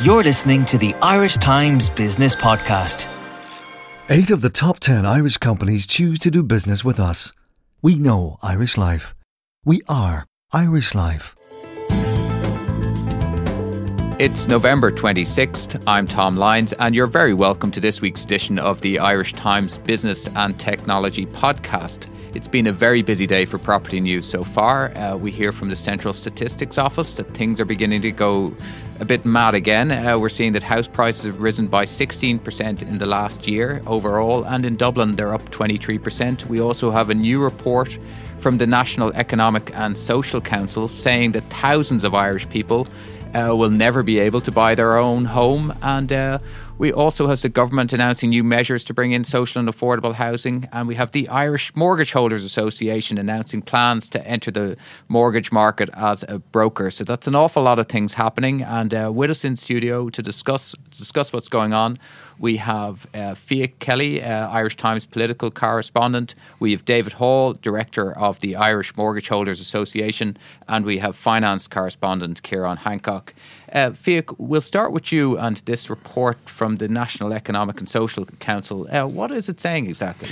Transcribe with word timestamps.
You're 0.00 0.22
listening 0.22 0.64
to 0.66 0.78
the 0.78 0.94
Irish 1.02 1.38
Times 1.38 1.90
Business 1.90 2.36
Podcast. 2.36 3.04
Eight 4.08 4.30
of 4.30 4.42
the 4.42 4.48
top 4.48 4.78
10 4.78 5.04
Irish 5.04 5.38
companies 5.38 5.88
choose 5.88 6.20
to 6.20 6.30
do 6.30 6.44
business 6.44 6.84
with 6.84 7.00
us. 7.00 7.32
We 7.82 7.96
know 7.96 8.38
Irish 8.40 8.78
Life. 8.78 9.16
We 9.64 9.82
are 9.88 10.24
Irish 10.52 10.94
Life. 10.94 11.34
It's 14.20 14.46
November 14.46 14.92
26th. 14.92 15.82
I'm 15.88 16.06
Tom 16.06 16.36
Lyons, 16.36 16.72
and 16.74 16.94
you're 16.94 17.08
very 17.08 17.34
welcome 17.34 17.72
to 17.72 17.80
this 17.80 18.00
week's 18.00 18.22
edition 18.22 18.60
of 18.60 18.80
the 18.82 19.00
Irish 19.00 19.32
Times 19.32 19.78
Business 19.78 20.28
and 20.36 20.56
Technology 20.60 21.26
Podcast. 21.26 22.06
It's 22.38 22.46
been 22.46 22.68
a 22.68 22.72
very 22.72 23.02
busy 23.02 23.26
day 23.26 23.46
for 23.46 23.58
property 23.58 23.98
news 23.98 24.24
so 24.24 24.44
far. 24.44 24.96
Uh, 24.96 25.16
we 25.16 25.32
hear 25.32 25.50
from 25.50 25.70
the 25.70 25.74
Central 25.74 26.14
Statistics 26.14 26.78
Office 26.78 27.14
that 27.14 27.34
things 27.34 27.60
are 27.60 27.64
beginning 27.64 28.00
to 28.02 28.12
go 28.12 28.54
a 29.00 29.04
bit 29.04 29.24
mad 29.24 29.54
again. 29.54 29.90
Uh, 29.90 30.16
we're 30.16 30.28
seeing 30.28 30.52
that 30.52 30.62
house 30.62 30.86
prices 30.86 31.24
have 31.24 31.40
risen 31.40 31.66
by 31.66 31.84
16% 31.84 32.82
in 32.82 32.98
the 32.98 33.06
last 33.06 33.48
year 33.48 33.82
overall, 33.88 34.44
and 34.44 34.64
in 34.64 34.76
Dublin 34.76 35.16
they're 35.16 35.34
up 35.34 35.50
23%. 35.50 36.46
We 36.46 36.60
also 36.60 36.92
have 36.92 37.10
a 37.10 37.14
new 37.14 37.42
report 37.42 37.98
from 38.38 38.58
the 38.58 38.68
National 38.68 39.12
Economic 39.14 39.74
and 39.74 39.98
Social 39.98 40.40
Council 40.40 40.86
saying 40.86 41.32
that 41.32 41.42
thousands 41.50 42.04
of 42.04 42.14
Irish 42.14 42.48
people 42.48 42.86
uh, 43.34 43.52
will 43.56 43.70
never 43.70 44.04
be 44.04 44.20
able 44.20 44.40
to 44.42 44.52
buy 44.52 44.76
their 44.76 44.96
own 44.96 45.24
home, 45.24 45.76
and 45.82 46.12
uh, 46.12 46.38
we 46.78 46.92
also 46.92 47.26
have 47.26 47.42
the 47.42 47.48
government 47.48 47.92
announcing 47.92 48.30
new 48.30 48.44
measures 48.44 48.84
to 48.84 48.94
bring 48.94 49.10
in 49.10 49.24
social 49.24 49.58
and 49.58 49.68
affordable 49.68 50.14
housing, 50.14 50.68
and 50.72 50.86
we 50.86 50.94
have 50.94 51.10
the 51.10 51.28
Irish 51.28 51.74
Mortgage 51.74 52.12
Holders 52.12 52.44
Association 52.44 53.18
announcing 53.18 53.62
plans 53.62 54.08
to 54.10 54.24
enter 54.24 54.52
the 54.52 54.76
mortgage 55.08 55.50
market 55.50 55.90
as 55.94 56.24
a 56.28 56.38
broker. 56.38 56.90
So 56.90 57.02
that's 57.02 57.26
an 57.26 57.34
awful 57.34 57.64
lot 57.64 57.80
of 57.80 57.88
things 57.88 58.14
happening. 58.14 58.62
And 58.62 58.94
uh, 58.94 59.10
with 59.12 59.30
us 59.30 59.44
in 59.44 59.56
studio 59.56 60.08
to 60.08 60.22
discuss 60.22 60.76
discuss 60.90 61.32
what's 61.32 61.48
going 61.48 61.72
on, 61.72 61.96
we 62.38 62.58
have 62.58 63.06
uh, 63.12 63.34
Fiach 63.34 63.78
Kelly, 63.80 64.22
uh, 64.22 64.48
Irish 64.48 64.76
Times 64.76 65.04
political 65.04 65.50
correspondent. 65.50 66.36
We 66.60 66.70
have 66.70 66.84
David 66.84 67.14
Hall, 67.14 67.54
director 67.54 68.16
of 68.16 68.38
the 68.38 68.54
Irish 68.54 68.96
Mortgage 68.96 69.28
Holders 69.28 69.60
Association, 69.60 70.36
and 70.68 70.84
we 70.84 70.98
have 70.98 71.16
finance 71.16 71.66
correspondent 71.66 72.42
Kieran 72.44 72.78
Hancock. 72.78 73.34
Uh, 73.72 73.90
Fiach, 73.90 74.34
we'll 74.38 74.60
start 74.60 74.92
with 74.92 75.12
you 75.12 75.38
and 75.38 75.58
this 75.58 75.90
report 75.90 76.38
from 76.48 76.76
the 76.76 76.88
National 76.88 77.32
Economic 77.32 77.78
and 77.78 77.88
Social 77.88 78.24
Council. 78.38 78.86
Uh, 78.90 79.06
what 79.06 79.34
is 79.34 79.48
it 79.48 79.60
saying 79.60 79.86
exactly? 79.86 80.30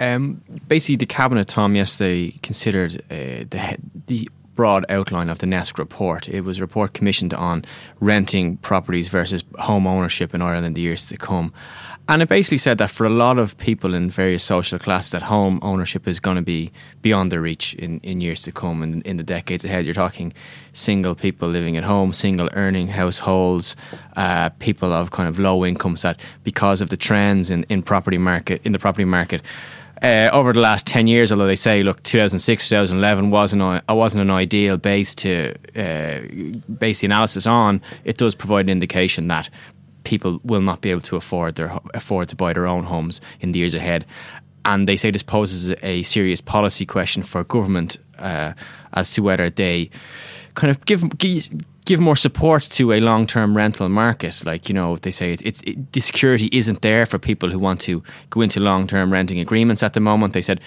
Um, 0.00 0.42
basically, 0.68 0.96
the 0.96 1.06
cabinet, 1.06 1.48
Tom, 1.48 1.74
yesterday 1.74 2.30
considered 2.42 3.02
uh, 3.10 3.44
the 3.50 3.76
the 4.06 4.28
broad 4.54 4.84
outline 4.88 5.28
of 5.28 5.38
the 5.38 5.46
NESC 5.46 5.78
report. 5.78 6.28
It 6.28 6.40
was 6.40 6.58
a 6.58 6.62
report 6.62 6.92
commissioned 6.92 7.32
on 7.32 7.64
renting 8.00 8.56
properties 8.56 9.06
versus 9.06 9.44
home 9.56 9.86
ownership 9.86 10.34
in 10.34 10.42
Ireland 10.42 10.66
in 10.66 10.74
the 10.74 10.80
years 10.80 11.06
to 11.10 11.16
come. 11.16 11.52
And 12.10 12.22
it 12.22 12.28
basically 12.30 12.56
said 12.56 12.78
that 12.78 12.90
for 12.90 13.04
a 13.04 13.10
lot 13.10 13.38
of 13.38 13.58
people 13.58 13.92
in 13.92 14.08
various 14.08 14.42
social 14.42 14.78
classes, 14.78 15.12
at 15.12 15.24
home 15.24 15.58
ownership 15.60 16.08
is 16.08 16.18
going 16.18 16.36
to 16.36 16.42
be 16.42 16.72
beyond 17.02 17.30
their 17.30 17.42
reach 17.42 17.74
in, 17.74 18.00
in 18.00 18.22
years 18.22 18.40
to 18.42 18.52
come 18.52 18.82
and 18.82 19.02
in 19.02 19.18
the 19.18 19.22
decades 19.22 19.62
ahead. 19.62 19.84
You're 19.84 19.94
talking 19.94 20.32
single 20.72 21.14
people 21.14 21.48
living 21.48 21.76
at 21.76 21.84
home, 21.84 22.14
single 22.14 22.48
earning 22.54 22.88
households, 22.88 23.76
uh, 24.16 24.48
people 24.58 24.94
of 24.94 25.10
kind 25.10 25.28
of 25.28 25.38
low 25.38 25.66
incomes 25.66 26.00
that 26.00 26.18
because 26.44 26.80
of 26.80 26.88
the 26.88 26.96
trends 26.96 27.50
in, 27.50 27.64
in 27.64 27.82
property 27.82 28.18
market 28.18 28.62
in 28.64 28.72
the 28.72 28.78
property 28.78 29.04
market 29.04 29.42
uh, 30.02 30.30
over 30.32 30.52
the 30.52 30.60
last 30.60 30.86
10 30.86 31.06
years, 31.06 31.32
although 31.32 31.46
they 31.46 31.56
say, 31.56 31.82
look, 31.82 32.02
2006, 32.04 32.68
2011 32.68 33.30
wasn't, 33.30 33.62
a, 33.62 33.94
wasn't 33.94 34.22
an 34.22 34.30
ideal 34.30 34.76
base 34.76 35.14
to 35.16 35.54
uh, 35.76 36.20
base 36.78 37.00
the 37.00 37.06
analysis 37.06 37.46
on, 37.46 37.82
it 38.04 38.16
does 38.16 38.34
provide 38.34 38.66
an 38.66 38.70
indication 38.70 39.28
that 39.28 39.50
people 40.08 40.40
will 40.42 40.62
not 40.62 40.80
be 40.80 40.90
able 40.90 41.02
to 41.02 41.16
afford 41.16 41.56
their 41.56 41.78
afford 41.92 42.28
to 42.30 42.36
buy 42.36 42.52
their 42.54 42.66
own 42.66 42.84
homes 42.84 43.20
in 43.40 43.52
the 43.52 43.58
years 43.58 43.74
ahead. 43.74 44.06
And 44.64 44.88
they 44.88 44.96
say 44.96 45.10
this 45.10 45.22
poses 45.22 45.74
a 45.82 46.02
serious 46.02 46.40
policy 46.40 46.86
question 46.86 47.22
for 47.22 47.44
government 47.44 47.98
uh, 48.18 48.52
as 48.92 49.12
to 49.14 49.22
whether 49.22 49.50
they 49.50 49.90
kind 50.54 50.70
of 50.70 50.84
give, 50.84 51.16
give 51.18 51.48
give 51.88 52.00
more 52.00 52.16
support 52.16 52.64
to 52.64 52.92
a 52.92 53.00
long 53.00 53.26
term 53.26 53.56
rental 53.56 53.88
market. 53.88 54.44
Like, 54.44 54.68
you 54.68 54.74
know, 54.74 54.98
they 54.98 55.10
say 55.10 55.32
it, 55.32 55.40
it, 55.40 55.66
it, 55.66 55.92
the 55.94 56.00
security 56.00 56.50
isn't 56.52 56.82
there 56.82 57.06
for 57.06 57.18
people 57.18 57.48
who 57.50 57.58
want 57.58 57.80
to 57.80 58.02
go 58.28 58.42
into 58.42 58.60
long 58.60 58.86
term 58.86 59.10
renting 59.10 59.40
agreements 59.40 59.82
at 59.82 59.94
the 59.94 60.00
moment. 60.00 60.34
They 60.34 60.42
said, 60.42 60.60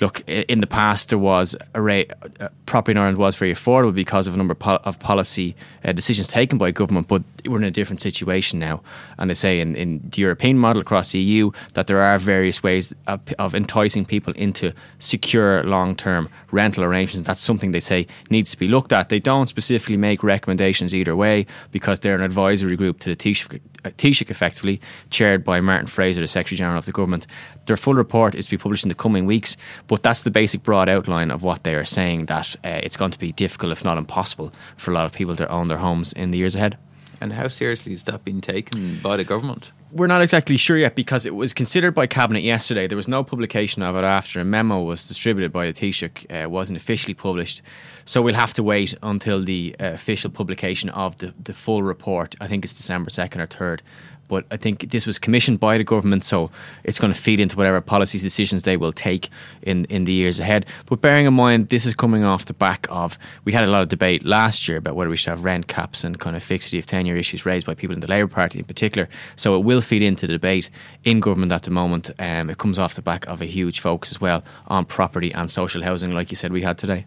look, 0.00 0.20
in 0.28 0.60
the 0.60 0.68
past, 0.68 1.08
there 1.08 1.18
was 1.18 1.56
a 1.74 1.82
rate, 1.82 2.12
uh, 2.38 2.48
property 2.66 2.92
in 2.92 2.98
Ireland 2.98 3.18
was 3.18 3.34
very 3.34 3.52
affordable 3.52 3.92
because 3.92 4.28
of 4.28 4.34
a 4.34 4.36
number 4.36 4.56
of 4.62 5.00
policy 5.00 5.56
uh, 5.84 5.90
decisions 5.90 6.28
taken 6.28 6.58
by 6.58 6.70
government, 6.70 7.08
but 7.08 7.24
we're 7.44 7.58
in 7.58 7.64
a 7.64 7.72
different 7.72 8.00
situation 8.00 8.60
now. 8.60 8.80
And 9.18 9.30
they 9.30 9.34
say 9.34 9.58
in, 9.58 9.74
in 9.74 10.08
the 10.10 10.22
European 10.22 10.58
model 10.58 10.80
across 10.80 11.10
the 11.10 11.18
EU 11.18 11.50
that 11.74 11.88
there 11.88 12.00
are 12.00 12.18
various 12.20 12.62
ways 12.62 12.94
of, 13.08 13.20
of 13.40 13.52
enticing 13.52 14.04
people 14.04 14.32
into 14.34 14.72
secure 15.00 15.64
long 15.64 15.96
term 15.96 16.28
rental 16.52 16.84
arrangements. 16.84 17.26
That's 17.26 17.40
something 17.40 17.72
they 17.72 17.80
say 17.80 18.06
needs 18.30 18.52
to 18.52 18.56
be 18.56 18.68
looked 18.68 18.92
at. 18.92 19.08
They 19.08 19.18
don't 19.18 19.48
specifically 19.48 19.96
make 19.96 20.22
recommendations 20.22 20.67
either 20.68 21.16
way 21.16 21.46
because 21.70 22.00
they're 22.00 22.14
an 22.14 22.22
advisory 22.22 22.76
group 22.76 23.00
to 23.00 23.08
the 23.08 23.16
Taoiseach, 23.16 23.60
uh, 23.84 23.90
Taoiseach 23.90 24.30
effectively, 24.30 24.80
chaired 25.10 25.44
by 25.44 25.60
Martin 25.60 25.86
Fraser, 25.86 26.20
the 26.20 26.26
Secretary 26.26 26.56
General 26.56 26.78
of 26.78 26.84
the 26.84 26.92
government. 26.92 27.26
Their 27.66 27.76
full 27.76 27.94
report 27.94 28.34
is 28.34 28.46
to 28.46 28.50
be 28.50 28.58
published 28.58 28.84
in 28.84 28.88
the 28.88 28.94
coming 28.94 29.26
weeks, 29.26 29.56
but 29.86 30.02
that's 30.02 30.22
the 30.22 30.30
basic 30.30 30.62
broad 30.62 30.88
outline 30.88 31.30
of 31.30 31.42
what 31.42 31.64
they 31.64 31.74
are 31.74 31.84
saying 31.84 32.26
that 32.26 32.56
uh, 32.64 32.80
it's 32.82 32.96
going 32.96 33.10
to 33.10 33.18
be 33.18 33.32
difficult, 33.32 33.72
if 33.72 33.84
not 33.84 33.98
impossible, 33.98 34.52
for 34.76 34.90
a 34.90 34.94
lot 34.94 35.04
of 35.04 35.12
people 35.12 35.36
to 35.36 35.48
own 35.48 35.68
their 35.68 35.78
homes 35.78 36.12
in 36.12 36.30
the 36.30 36.38
years 36.38 36.56
ahead. 36.56 36.76
And 37.20 37.32
how 37.32 37.48
seriously 37.48 37.94
is 37.94 38.04
that 38.04 38.24
being 38.24 38.40
taken 38.40 39.00
by 39.02 39.16
the 39.16 39.24
government? 39.24 39.72
We're 39.90 40.06
not 40.06 40.22
exactly 40.22 40.56
sure 40.56 40.76
yet 40.76 40.94
because 40.94 41.24
it 41.24 41.34
was 41.34 41.52
considered 41.52 41.92
by 41.92 42.06
cabinet 42.06 42.42
yesterday. 42.42 42.86
There 42.86 42.96
was 42.96 43.08
no 43.08 43.24
publication 43.24 43.82
of 43.82 43.96
it 43.96 44.04
after 44.04 44.40
a 44.40 44.44
memo 44.44 44.80
was 44.80 45.08
distributed 45.08 45.52
by 45.52 45.66
the 45.66 45.72
Taoiseach. 45.72 46.44
Uh, 46.44 46.48
wasn't 46.48 46.76
officially 46.76 47.14
published, 47.14 47.62
so 48.04 48.20
we'll 48.20 48.34
have 48.34 48.54
to 48.54 48.62
wait 48.62 48.94
until 49.02 49.42
the 49.42 49.74
uh, 49.80 49.86
official 49.88 50.30
publication 50.30 50.90
of 50.90 51.16
the 51.18 51.34
the 51.42 51.54
full 51.54 51.82
report. 51.82 52.34
I 52.40 52.46
think 52.48 52.64
it's 52.64 52.74
December 52.74 53.10
second 53.10 53.40
or 53.40 53.46
third 53.46 53.82
but 54.28 54.44
I 54.50 54.56
think 54.56 54.90
this 54.90 55.06
was 55.06 55.18
commissioned 55.18 55.58
by 55.58 55.78
the 55.78 55.84
government, 55.84 56.22
so 56.22 56.50
it's 56.84 56.98
going 56.98 57.12
to 57.12 57.18
feed 57.18 57.40
into 57.40 57.56
whatever 57.56 57.80
policies 57.80 58.22
decisions 58.22 58.62
they 58.62 58.76
will 58.76 58.92
take 58.92 59.30
in, 59.62 59.86
in 59.86 60.04
the 60.04 60.12
years 60.12 60.38
ahead. 60.38 60.66
But 60.86 61.00
bearing 61.00 61.26
in 61.26 61.34
mind, 61.34 61.70
this 61.70 61.86
is 61.86 61.94
coming 61.94 62.24
off 62.24 62.46
the 62.46 62.54
back 62.54 62.86
of 62.90 63.18
we 63.44 63.52
had 63.52 63.64
a 63.64 63.68
lot 63.68 63.82
of 63.82 63.88
debate 63.88 64.24
last 64.24 64.68
year 64.68 64.76
about 64.76 64.94
whether 64.94 65.10
we 65.10 65.16
should 65.16 65.30
have 65.30 65.44
rent 65.44 65.66
caps 65.66 66.04
and 66.04 66.20
kind 66.20 66.36
of 66.36 66.42
fixity 66.42 66.78
of 66.78 66.86
tenure 66.86 67.16
issues 67.16 67.46
raised 67.46 67.66
by 67.66 67.74
people 67.74 67.94
in 67.94 68.00
the 68.00 68.06
Labour 68.06 68.28
Party 68.28 68.58
in 68.58 68.64
particular. 68.64 69.08
So 69.36 69.56
it 69.56 69.64
will 69.64 69.80
feed 69.80 70.02
into 70.02 70.26
the 70.26 70.34
debate 70.34 70.70
in 71.04 71.20
government 71.20 71.52
at 71.52 71.62
the 71.62 71.70
moment. 71.70 72.10
Um, 72.18 72.50
it 72.50 72.58
comes 72.58 72.78
off 72.78 72.94
the 72.94 73.02
back 73.02 73.26
of 73.26 73.40
a 73.40 73.46
huge 73.46 73.80
focus 73.80 74.12
as 74.12 74.20
well 74.20 74.44
on 74.66 74.84
property 74.84 75.32
and 75.32 75.50
social 75.50 75.82
housing, 75.82 76.12
like 76.12 76.30
you 76.30 76.36
said 76.36 76.52
we 76.52 76.62
had 76.62 76.78
today. 76.78 77.06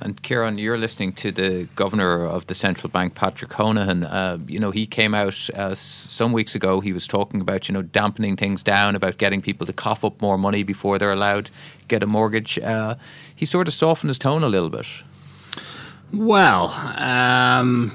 And 0.00 0.22
Kieran, 0.22 0.58
you're 0.58 0.78
listening 0.78 1.12
to 1.14 1.32
the 1.32 1.68
governor 1.74 2.24
of 2.24 2.46
the 2.46 2.54
central 2.54 2.88
bank, 2.88 3.14
Patrick 3.14 3.50
Honohan. 3.50 4.06
Uh, 4.08 4.38
you 4.46 4.60
know, 4.60 4.70
he 4.70 4.86
came 4.86 5.14
out 5.14 5.50
uh, 5.54 5.74
some 5.74 6.32
weeks 6.32 6.54
ago. 6.54 6.80
He 6.80 6.92
was 6.92 7.06
talking 7.06 7.40
about 7.40 7.68
you 7.68 7.72
know 7.72 7.82
dampening 7.82 8.36
things 8.36 8.62
down, 8.62 8.94
about 8.94 9.18
getting 9.18 9.40
people 9.40 9.66
to 9.66 9.72
cough 9.72 10.04
up 10.04 10.22
more 10.22 10.38
money 10.38 10.62
before 10.62 10.98
they're 10.98 11.12
allowed 11.12 11.50
get 11.88 12.02
a 12.02 12.06
mortgage. 12.06 12.58
Uh, 12.58 12.94
he 13.34 13.44
sort 13.44 13.66
of 13.66 13.74
softened 13.74 14.10
his 14.10 14.18
tone 14.18 14.44
a 14.44 14.48
little 14.48 14.70
bit. 14.70 14.86
Well, 16.12 16.68
um, 16.96 17.92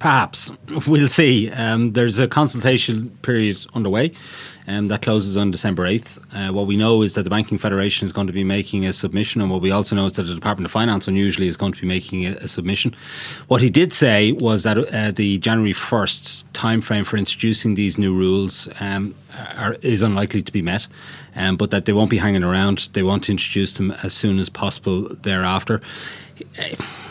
perhaps 0.00 0.50
we'll 0.86 1.08
see. 1.08 1.50
Um, 1.50 1.92
there's 1.92 2.18
a 2.18 2.26
consultation 2.26 3.10
period 3.22 3.64
underway 3.74 4.12
um, 4.66 4.88
that 4.88 5.02
closes 5.02 5.36
on 5.36 5.50
December 5.50 5.84
8th. 5.84 6.18
Uh, 6.32 6.52
what 6.52 6.66
we 6.66 6.76
know 6.76 7.02
is 7.02 7.14
that 7.14 7.22
the 7.22 7.30
Banking 7.30 7.58
Federation 7.58 8.06
is 8.06 8.12
going 8.12 8.26
to 8.26 8.32
be 8.32 8.42
making 8.42 8.84
a 8.86 8.92
submission, 8.92 9.40
and 9.40 9.50
what 9.50 9.60
we 9.60 9.70
also 9.70 9.94
know 9.94 10.06
is 10.06 10.14
that 10.14 10.24
the 10.24 10.34
Department 10.34 10.64
of 10.64 10.72
Finance 10.72 11.06
unusually 11.06 11.46
is 11.46 11.56
going 11.56 11.72
to 11.72 11.80
be 11.80 11.86
making 11.86 12.26
a, 12.26 12.32
a 12.36 12.48
submission. 12.48 12.96
What 13.48 13.62
he 13.62 13.70
did 13.70 13.92
say 13.92 14.32
was 14.32 14.62
that 14.62 14.78
uh, 14.78 15.12
the 15.12 15.38
January 15.38 15.74
1st 15.74 16.44
timeframe 16.52 17.06
for 17.06 17.16
introducing 17.16 17.74
these 17.74 17.98
new 17.98 18.14
rules 18.14 18.68
um, 18.80 19.14
are, 19.56 19.76
is 19.82 20.02
unlikely 20.02 20.42
to 20.42 20.52
be 20.52 20.62
met, 20.62 20.86
um, 21.36 21.56
but 21.56 21.70
that 21.70 21.84
they 21.84 21.92
won't 21.92 22.10
be 22.10 22.18
hanging 22.18 22.42
around. 22.42 22.88
They 22.94 23.02
want 23.02 23.24
to 23.24 23.32
introduce 23.32 23.72
them 23.72 23.90
as 24.02 24.14
soon 24.14 24.38
as 24.38 24.48
possible 24.48 25.14
thereafter 25.16 25.82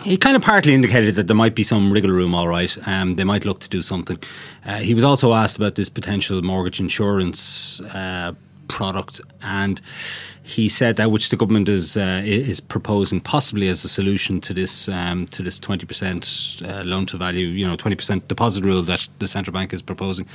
he 0.04 0.18
kind 0.18 0.36
of 0.36 0.42
partly 0.42 0.74
indicated 0.74 1.16
that 1.16 1.28
there 1.28 1.36
might 1.36 1.56
be 1.56 1.64
some 1.64 1.92
wriggle 1.92 2.12
room, 2.12 2.34
all 2.34 2.48
right. 2.48 2.76
Um, 2.88 3.16
they 3.16 3.24
might 3.24 3.46
look 3.46 3.60
to 3.60 3.70
do 3.70 3.82
something. 3.82 4.18
Uh, 4.66 4.78
he 4.78 4.94
was 4.94 5.04
also 5.04 5.34
asked 5.34 5.58
about 5.58 5.76
this 5.76 5.90
potential 5.90 6.42
mortgage 6.42 6.80
insurance 6.80 7.82
uh, 7.82 8.34
product, 8.68 9.22
and 9.42 9.82
he 10.44 10.70
said 10.70 10.96
that 10.96 11.12
which 11.12 11.30
the 11.30 11.36
government 11.38 11.70
is 11.70 11.98
uh, 11.98 12.22
is 12.24 12.60
proposing 12.60 13.20
possibly 13.20 13.68
as 13.68 13.84
a 13.84 13.90
solution 13.90 14.40
to 14.42 14.54
this 14.54 14.88
um, 14.90 15.26
to 15.28 15.44
this 15.44 15.60
twenty 15.60 15.86
percent 15.86 16.62
uh, 16.66 16.84
loan 16.84 17.06
to 17.08 17.18
value, 17.18 17.48
you 17.48 17.68
know, 17.68 17.76
twenty 17.76 17.96
percent 17.96 18.28
deposit 18.28 18.64
rule 18.64 18.82
that 18.84 19.08
the 19.20 19.28
central 19.28 19.54
bank 19.54 19.74
is 19.74 19.82
proposing 19.82 20.26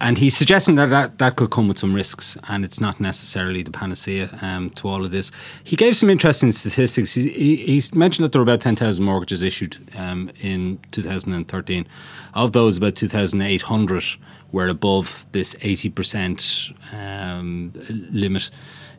and 0.00 0.18
he's 0.18 0.36
suggesting 0.36 0.74
that, 0.74 0.86
that 0.86 1.18
that 1.18 1.36
could 1.36 1.50
come 1.50 1.68
with 1.68 1.78
some 1.78 1.94
risks, 1.94 2.36
and 2.48 2.64
it's 2.64 2.80
not 2.80 3.00
necessarily 3.00 3.62
the 3.62 3.70
panacea 3.70 4.28
um, 4.42 4.70
to 4.70 4.88
all 4.88 5.04
of 5.04 5.10
this. 5.10 5.32
He 5.64 5.74
gave 5.76 5.96
some 5.96 6.10
interesting 6.10 6.52
statistics. 6.52 7.14
He, 7.14 7.30
he, 7.30 7.56
he's 7.56 7.94
mentioned 7.94 8.24
that 8.24 8.32
there 8.32 8.40
were 8.40 8.44
about 8.50 8.60
10,000 8.60 9.02
mortgages 9.02 9.42
issued 9.42 9.78
um, 9.96 10.30
in 10.40 10.78
2013. 10.90 11.86
Of 12.34 12.52
those, 12.52 12.76
about 12.76 12.94
2,800 12.96 14.04
were 14.52 14.68
above 14.68 15.26
this 15.32 15.54
80% 15.56 16.94
um, 16.94 17.72
limit 17.88 18.50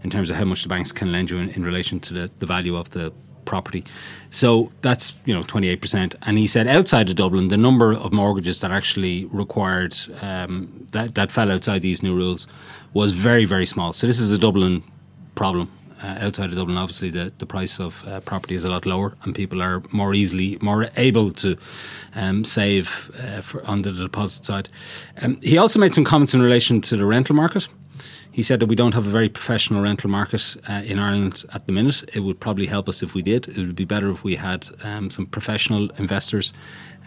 in 0.03 0.09
terms 0.09 0.29
of 0.29 0.35
how 0.35 0.45
much 0.45 0.63
the 0.63 0.69
banks 0.69 0.91
can 0.91 1.11
lend 1.11 1.29
you 1.29 1.37
in, 1.37 1.49
in 1.49 1.63
relation 1.63 1.99
to 1.99 2.13
the, 2.13 2.31
the 2.39 2.45
value 2.45 2.75
of 2.75 2.89
the 2.91 3.13
property. 3.47 3.83
So 4.29 4.71
that's 4.81 5.13
you 5.25 5.33
know 5.33 5.41
28%. 5.41 6.15
And 6.21 6.37
he 6.37 6.45
said 6.45 6.67
outside 6.67 7.09
of 7.09 7.15
Dublin, 7.15 7.47
the 7.47 7.57
number 7.57 7.93
of 7.93 8.13
mortgages 8.13 8.61
that 8.61 8.71
actually 8.71 9.25
required 9.25 9.95
um, 10.21 10.87
that 10.91 11.15
that 11.15 11.31
fell 11.31 11.51
outside 11.51 11.81
these 11.81 12.03
new 12.03 12.15
rules 12.15 12.45
was 12.93 13.13
very 13.13 13.45
very 13.45 13.65
small. 13.65 13.93
So 13.93 14.05
this 14.05 14.19
is 14.19 14.31
a 14.31 14.37
Dublin 14.37 14.83
problem. 15.33 15.71
Uh, 16.03 16.15
outside 16.19 16.51
of 16.51 16.55
Dublin, 16.55 16.77
obviously 16.77 17.09
the, 17.09 17.33
the 17.39 17.45
price 17.47 17.79
of 17.79 18.07
uh, 18.07 18.19
property 18.19 18.53
is 18.53 18.63
a 18.63 18.69
lot 18.69 18.85
lower, 18.85 19.17
and 19.23 19.33
people 19.33 19.63
are 19.63 19.81
more 19.91 20.13
easily 20.13 20.59
more 20.61 20.89
able 20.95 21.31
to 21.31 21.57
um, 22.13 22.43
save 22.45 23.09
uh, 23.23 23.41
for, 23.41 23.65
on 23.65 23.81
the 23.81 23.91
deposit 23.91 24.45
side. 24.45 24.69
Um, 25.23 25.39
he 25.41 25.57
also 25.57 25.79
made 25.79 25.95
some 25.95 26.05
comments 26.05 26.35
in 26.35 26.41
relation 26.41 26.81
to 26.81 26.97
the 26.97 27.05
rental 27.05 27.35
market. 27.35 27.67
He 28.37 28.43
said 28.43 28.59
that 28.59 28.67
we 28.67 28.75
don't 28.75 28.93
have 28.93 29.07
a 29.07 29.09
very 29.09 29.29
professional 29.29 29.81
rental 29.81 30.11
market 30.11 30.57
uh, 30.69 30.83
in 30.85 30.99
Ireland 30.99 31.43
at 31.55 31.65
the 31.65 31.73
minute. 31.73 32.03
It 32.15 32.19
would 32.19 32.39
probably 32.39 32.67
help 32.67 32.87
us 32.87 33.01
if 33.01 33.15
we 33.15 33.23
did. 33.23 33.47
It 33.47 33.57
would 33.57 33.75
be 33.75 33.83
better 33.83 34.11
if 34.11 34.23
we 34.23 34.35
had 34.35 34.67
um, 34.83 35.09
some 35.09 35.25
professional 35.25 35.89
investors, 35.97 36.53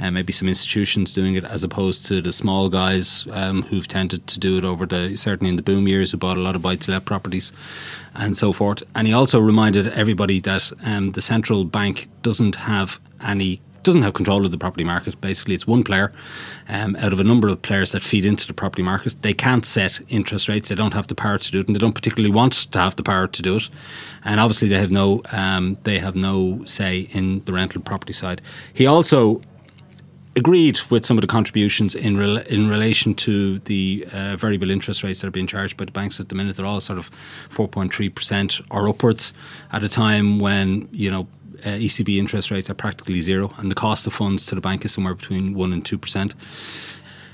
uh, 0.00 0.10
maybe 0.10 0.32
some 0.32 0.48
institutions 0.48 1.12
doing 1.12 1.36
it, 1.36 1.44
as 1.44 1.62
opposed 1.62 2.04
to 2.06 2.20
the 2.20 2.32
small 2.32 2.68
guys 2.68 3.28
um, 3.30 3.62
who've 3.62 3.86
tended 3.86 4.26
to 4.26 4.40
do 4.40 4.58
it 4.58 4.64
over 4.64 4.86
the 4.86 5.14
certainly 5.14 5.50
in 5.50 5.54
the 5.54 5.62
boom 5.62 5.86
years, 5.86 6.10
who 6.10 6.16
bought 6.16 6.36
a 6.36 6.40
lot 6.40 6.56
of 6.56 6.62
buy-to-let 6.62 7.04
properties 7.04 7.52
and 8.16 8.36
so 8.36 8.52
forth. 8.52 8.82
And 8.96 9.06
he 9.06 9.12
also 9.12 9.38
reminded 9.38 9.86
everybody 9.86 10.40
that 10.40 10.72
um, 10.82 11.12
the 11.12 11.22
central 11.22 11.62
bank 11.62 12.08
doesn't 12.22 12.56
have 12.56 12.98
any 13.20 13.60
doesn't 13.82 14.02
have 14.02 14.14
control 14.14 14.44
of 14.44 14.50
the 14.50 14.58
property 14.58 14.84
market. 14.84 15.20
Basically, 15.20 15.54
it's 15.54 15.66
one 15.66 15.84
player 15.84 16.12
um, 16.68 16.96
out 16.96 17.12
of 17.12 17.20
a 17.20 17.24
number 17.24 17.48
of 17.48 17.62
players 17.62 17.92
that 17.92 18.02
feed 18.02 18.24
into 18.24 18.46
the 18.46 18.52
property 18.52 18.82
market. 18.82 19.22
They 19.22 19.34
can't 19.34 19.64
set 19.64 20.00
interest 20.08 20.48
rates. 20.48 20.68
They 20.68 20.74
don't 20.74 20.94
have 20.94 21.06
the 21.06 21.14
power 21.14 21.38
to 21.38 21.50
do 21.50 21.60
it, 21.60 21.66
and 21.66 21.74
they 21.74 21.80
don't 21.80 21.94
particularly 21.94 22.34
want 22.34 22.52
to 22.72 22.78
have 22.78 22.96
the 22.96 23.02
power 23.02 23.26
to 23.26 23.42
do 23.42 23.56
it. 23.56 23.70
And 24.24 24.40
obviously, 24.40 24.68
they 24.68 24.78
have 24.78 24.90
no 24.90 25.22
um, 25.32 25.78
they 25.84 25.98
have 25.98 26.14
no 26.14 26.64
say 26.64 27.08
in 27.12 27.44
the 27.44 27.52
rental 27.52 27.80
property 27.80 28.12
side. 28.12 28.40
He 28.72 28.86
also 28.86 29.40
agreed 30.36 30.80
with 30.90 31.04
some 31.04 31.18
of 31.18 31.22
the 31.22 31.26
contributions 31.26 31.94
in 31.94 32.20
in 32.20 32.68
relation 32.68 33.14
to 33.14 33.58
the 33.60 34.06
uh, 34.12 34.36
variable 34.36 34.70
interest 34.70 35.02
rates 35.02 35.20
that 35.20 35.26
are 35.26 35.32
being 35.32 35.46
charged 35.46 35.76
by 35.76 35.84
the 35.84 35.92
banks 35.92 36.20
at 36.20 36.28
the 36.28 36.34
minute. 36.34 36.56
They're 36.56 36.66
all 36.66 36.80
sort 36.80 36.98
of 36.98 37.10
4.3 37.48 38.14
percent 38.14 38.60
or 38.70 38.88
upwards 38.88 39.32
at 39.72 39.82
a 39.82 39.88
time 39.88 40.38
when 40.38 40.88
you 40.92 41.10
know 41.10 41.26
uh, 41.64 41.78
ECB 41.78 42.18
interest 42.18 42.50
rates 42.50 42.70
are 42.70 42.74
practically 42.74 43.20
zero, 43.20 43.52
and 43.58 43.70
the 43.70 43.74
cost 43.74 44.06
of 44.06 44.14
funds 44.14 44.46
to 44.46 44.54
the 44.54 44.60
bank 44.60 44.84
is 44.84 44.92
somewhere 44.92 45.14
between 45.14 45.54
one 45.54 45.72
and 45.72 45.84
two 45.84 45.98
percent. 45.98 46.34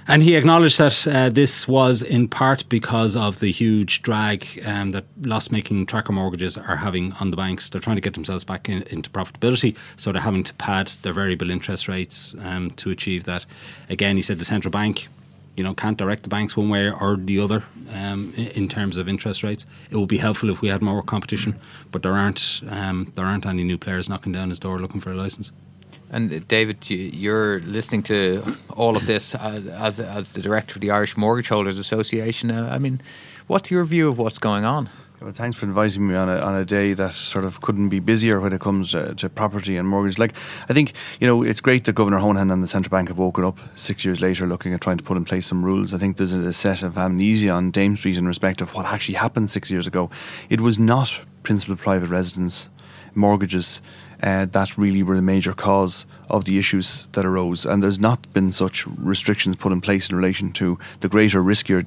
And 0.09 0.23
he 0.23 0.37
acknowledged 0.37 0.79
that 0.79 1.07
uh, 1.09 1.31
this 1.31 1.67
was 1.67 2.01
in 2.01 2.29
part 2.29 2.69
because 2.69 3.17
of 3.17 3.41
the 3.41 3.51
huge 3.51 4.03
drag 4.03 4.47
um, 4.65 4.93
that 4.93 5.05
loss 5.23 5.51
making 5.51 5.87
tracker 5.87 6.13
mortgages 6.13 6.57
are 6.57 6.77
having 6.77 7.13
on 7.15 7.33
the 7.33 7.37
banks. 7.37 7.69
They're 7.69 7.81
trying 7.81 7.97
to 7.97 8.03
get 8.03 8.15
themselves 8.15 8.45
back 8.45 8.69
in, 8.69 8.83
into 8.85 9.11
profitability, 9.11 9.77
so 9.97 10.13
they're 10.13 10.23
having 10.23 10.45
to 10.45 10.55
pad 10.55 10.93
their 11.03 11.13
variable 11.13 11.51
interest 11.51 11.89
rates 11.89 12.37
um, 12.41 12.71
to 12.73 12.91
achieve 12.91 13.25
that. 13.25 13.47
Again, 13.89 14.15
he 14.15 14.23
said 14.23 14.39
the 14.39 14.45
central 14.45 14.71
bank 14.71 15.09
you 15.57 15.65
know 15.65 15.75
can't 15.75 15.97
direct 15.97 16.23
the 16.23 16.29
banks 16.29 16.57
one 16.57 16.69
way 16.69 16.91
or 16.91 17.17
the 17.17 17.41
other 17.41 17.65
um, 17.93 18.33
in 18.35 18.69
terms 18.69 18.97
of 18.97 19.09
interest 19.09 19.43
rates. 19.43 19.67
It 19.91 19.97
would 19.97 20.09
be 20.09 20.19
helpful 20.19 20.51
if 20.51 20.61
we 20.61 20.69
had 20.69 20.83
more 20.83 21.03
competition, 21.03 21.59
but 21.91 22.03
there 22.03 22.15
aren't 22.15 22.61
um, 22.69 23.13
there 23.15 23.25
aren't 23.25 23.47
any 23.47 23.65
new 23.65 23.79
players 23.79 24.09
knocking 24.09 24.33
down 24.33 24.51
his 24.51 24.59
door 24.59 24.79
looking 24.79 25.01
for 25.01 25.13
a 25.13 25.15
license. 25.15 25.53
And 26.11 26.33
uh, 26.33 26.41
David, 26.47 26.89
you're 26.89 27.61
listening 27.61 28.03
to 28.05 28.57
all 28.77 28.97
of 28.97 29.07
this 29.07 29.35
as 29.35 30.01
as 30.01 30.33
the 30.33 30.43
director 30.43 30.77
of 30.77 30.81
the 30.81 30.91
Irish 30.91 31.17
Mortgage 31.17 31.49
Holders 31.49 31.79
Association. 31.79 32.51
Uh, 32.51 32.69
I 32.71 32.79
mean, 32.79 33.01
what's 33.47 33.71
your 33.71 33.85
view 33.85 34.09
of 34.09 34.19
what's 34.19 34.39
going 34.39 34.65
on? 34.65 34.89
Well, 35.23 35.33
thanks 35.33 35.57
for 35.57 35.65
inviting 35.65 36.07
me 36.09 36.15
on 36.15 36.29
a, 36.29 36.37
on 36.41 36.55
a 36.57 36.65
day 36.67 36.93
that 36.93 37.15
sort 37.15 37.47
of 37.47 37.63
couldn't 37.63 37.89
be 37.89 38.01
busier 38.01 38.39
when 38.39 38.53
it 38.53 38.61
comes 38.61 38.95
uh, 38.95 39.15
to 39.17 39.31
property 39.31 39.79
and 39.79 39.89
mortgage. 39.89 40.19
Like, 40.19 40.37
I 40.69 40.75
think, 40.75 40.93
you 41.21 41.27
know, 41.27 41.43
it's 41.43 41.63
great 41.63 41.87
that 41.87 41.95
Governor 41.95 42.19
Honohan 42.19 42.53
and 42.53 42.63
the 42.63 42.69
Central 42.69 42.91
Bank 42.91 43.09
have 43.09 43.17
woken 43.17 43.43
up 43.43 43.59
six 43.77 44.05
years 44.05 44.21
later 44.21 44.47
looking 44.47 44.75
at 44.75 44.83
trying 44.83 44.99
to 44.99 45.03
put 45.03 45.17
in 45.17 45.25
place 45.25 45.47
some 45.47 45.65
rules. 45.65 45.95
I 45.95 45.99
think 45.99 46.19
there's 46.19 46.35
a 46.35 46.53
set 46.53 46.83
of 46.83 46.99
amnesia 46.99 47.49
on 47.49 47.71
Dame 47.71 47.97
Street 47.97 48.19
in 48.19 48.27
respect 48.27 48.61
of 48.61 48.75
what 48.75 48.85
actually 48.85 49.15
happened 49.15 49.49
six 49.49 49.71
years 49.71 49.87
ago. 49.87 50.11
It 50.51 50.61
was 50.61 50.79
not 50.79 51.19
principal 51.43 51.77
private 51.77 52.11
residence 52.11 52.69
mortgages 53.15 53.81
uh, 54.23 54.45
that 54.45 54.77
really 54.77 55.03
were 55.03 55.17
the 55.17 55.23
major 55.23 55.55
cause 55.55 56.05
of 56.29 56.45
the 56.45 56.59
issues 56.59 57.09
that 57.13 57.25
arose. 57.25 57.65
And 57.65 57.83
there's 57.83 57.99
not 57.99 58.31
been 58.35 58.53
such 58.53 58.87
restrictions 58.87 59.57
put 59.57 59.73
in 59.73 59.81
place 59.81 60.11
in 60.11 60.17
relation 60.17 60.53
to 60.53 60.79
the 61.01 61.09
greater, 61.09 61.43
riskier 61.43 61.87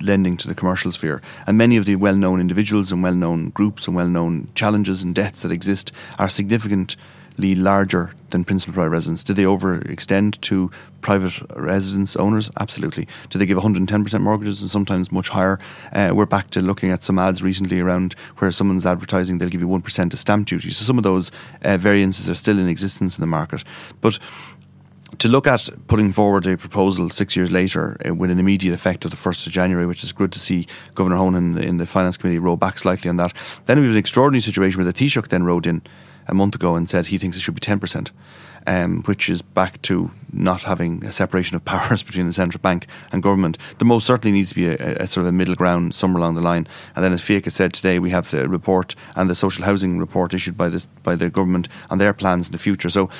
lending 0.00 0.36
to 0.38 0.48
the 0.48 0.54
commercial 0.54 0.92
sphere. 0.92 1.20
And 1.46 1.58
many 1.58 1.76
of 1.76 1.84
the 1.84 1.96
well 1.96 2.16
known 2.16 2.40
individuals 2.40 2.92
and 2.92 3.02
well 3.02 3.14
known 3.14 3.50
groups 3.50 3.86
and 3.86 3.96
well 3.96 4.08
known 4.08 4.48
challenges 4.54 5.02
and 5.02 5.14
debts 5.14 5.42
that 5.42 5.52
exist 5.52 5.92
are 6.18 6.28
significantly 6.28 7.54
larger 7.54 8.12
than 8.30 8.44
principal 8.44 8.74
private 8.74 8.90
residence. 8.90 9.24
Do 9.24 9.32
they 9.32 9.44
overextend 9.44 10.40
to 10.42 10.70
private 11.00 11.40
residence 11.56 12.16
owners? 12.16 12.50
Absolutely. 12.60 13.08
Do 13.30 13.38
they 13.38 13.46
give 13.46 13.58
110% 13.58 14.20
mortgages 14.20 14.60
and 14.60 14.70
sometimes 14.70 15.10
much 15.10 15.30
higher? 15.30 15.58
Uh, 15.92 16.12
we're 16.14 16.26
back 16.26 16.50
to 16.50 16.60
looking 16.60 16.90
at 16.90 17.02
some 17.02 17.18
ads 17.18 17.42
recently 17.42 17.80
around 17.80 18.14
where 18.38 18.50
someone's 18.50 18.86
advertising 18.86 19.38
they'll 19.38 19.48
give 19.48 19.60
you 19.60 19.68
1% 19.68 20.12
of 20.12 20.18
stamp 20.18 20.46
duty. 20.46 20.70
So 20.70 20.84
some 20.84 20.98
of 20.98 21.04
those 21.04 21.30
uh, 21.62 21.76
variances 21.76 22.28
are 22.28 22.34
still 22.34 22.58
in 22.58 22.68
existence 22.68 23.18
in 23.18 23.22
the 23.22 23.26
market. 23.26 23.64
But 24.00 24.18
to 25.20 25.28
look 25.28 25.46
at 25.46 25.68
putting 25.86 26.12
forward 26.12 26.46
a 26.46 26.56
proposal 26.56 27.10
six 27.10 27.36
years 27.36 27.50
later 27.50 27.96
uh, 28.08 28.14
with 28.14 28.30
an 28.30 28.38
immediate 28.38 28.72
effect 28.72 29.04
of 29.04 29.10
the 29.10 29.18
1st 29.18 29.46
of 29.46 29.52
January, 29.52 29.84
which 29.84 30.02
is 30.02 30.12
good 30.12 30.32
to 30.32 30.40
see 30.40 30.66
Governor 30.94 31.16
Honohan 31.16 31.62
in 31.62 31.76
the 31.76 31.84
Finance 31.84 32.16
Committee 32.16 32.38
roll 32.38 32.56
back 32.56 32.78
slightly 32.78 33.10
on 33.10 33.16
that. 33.18 33.34
Then 33.66 33.78
we 33.78 33.84
have 33.84 33.92
an 33.92 33.98
extraordinary 33.98 34.40
situation 34.40 34.78
where 34.78 34.90
the 34.90 34.98
Taoiseach 34.98 35.28
then 35.28 35.44
rode 35.44 35.66
in 35.66 35.82
a 36.26 36.34
month 36.34 36.54
ago 36.54 36.74
and 36.74 36.88
said 36.88 37.06
he 37.06 37.18
thinks 37.18 37.36
it 37.36 37.40
should 37.40 37.54
be 37.54 37.60
10%, 37.60 38.10
um, 38.66 39.02
which 39.02 39.28
is 39.28 39.42
back 39.42 39.82
to 39.82 40.10
not 40.32 40.62
having 40.62 41.04
a 41.04 41.12
separation 41.12 41.54
of 41.54 41.64
powers 41.66 42.02
between 42.02 42.24
the 42.24 42.32
central 42.32 42.62
bank 42.62 42.86
and 43.12 43.22
government. 43.22 43.58
The 43.78 43.84
most 43.84 44.06
certainly 44.06 44.32
needs 44.32 44.50
to 44.50 44.54
be 44.54 44.68
a, 44.68 45.02
a 45.02 45.06
sort 45.06 45.24
of 45.24 45.28
a 45.28 45.32
middle 45.32 45.54
ground 45.54 45.94
somewhere 45.94 46.22
along 46.22 46.36
the 46.36 46.40
line. 46.40 46.66
And 46.96 47.04
then, 47.04 47.12
as 47.12 47.20
Fiach 47.20 47.50
said 47.50 47.74
today, 47.74 47.98
we 47.98 48.08
have 48.08 48.30
the 48.30 48.48
report 48.48 48.94
and 49.16 49.28
the 49.28 49.34
social 49.34 49.64
housing 49.64 49.98
report 49.98 50.32
issued 50.32 50.56
by 50.56 50.70
the, 50.70 50.86
by 51.02 51.14
the 51.14 51.28
government 51.28 51.68
on 51.90 51.98
their 51.98 52.14
plans 52.14 52.48
in 52.48 52.52
the 52.52 52.58
future. 52.58 52.88
So 52.88 53.10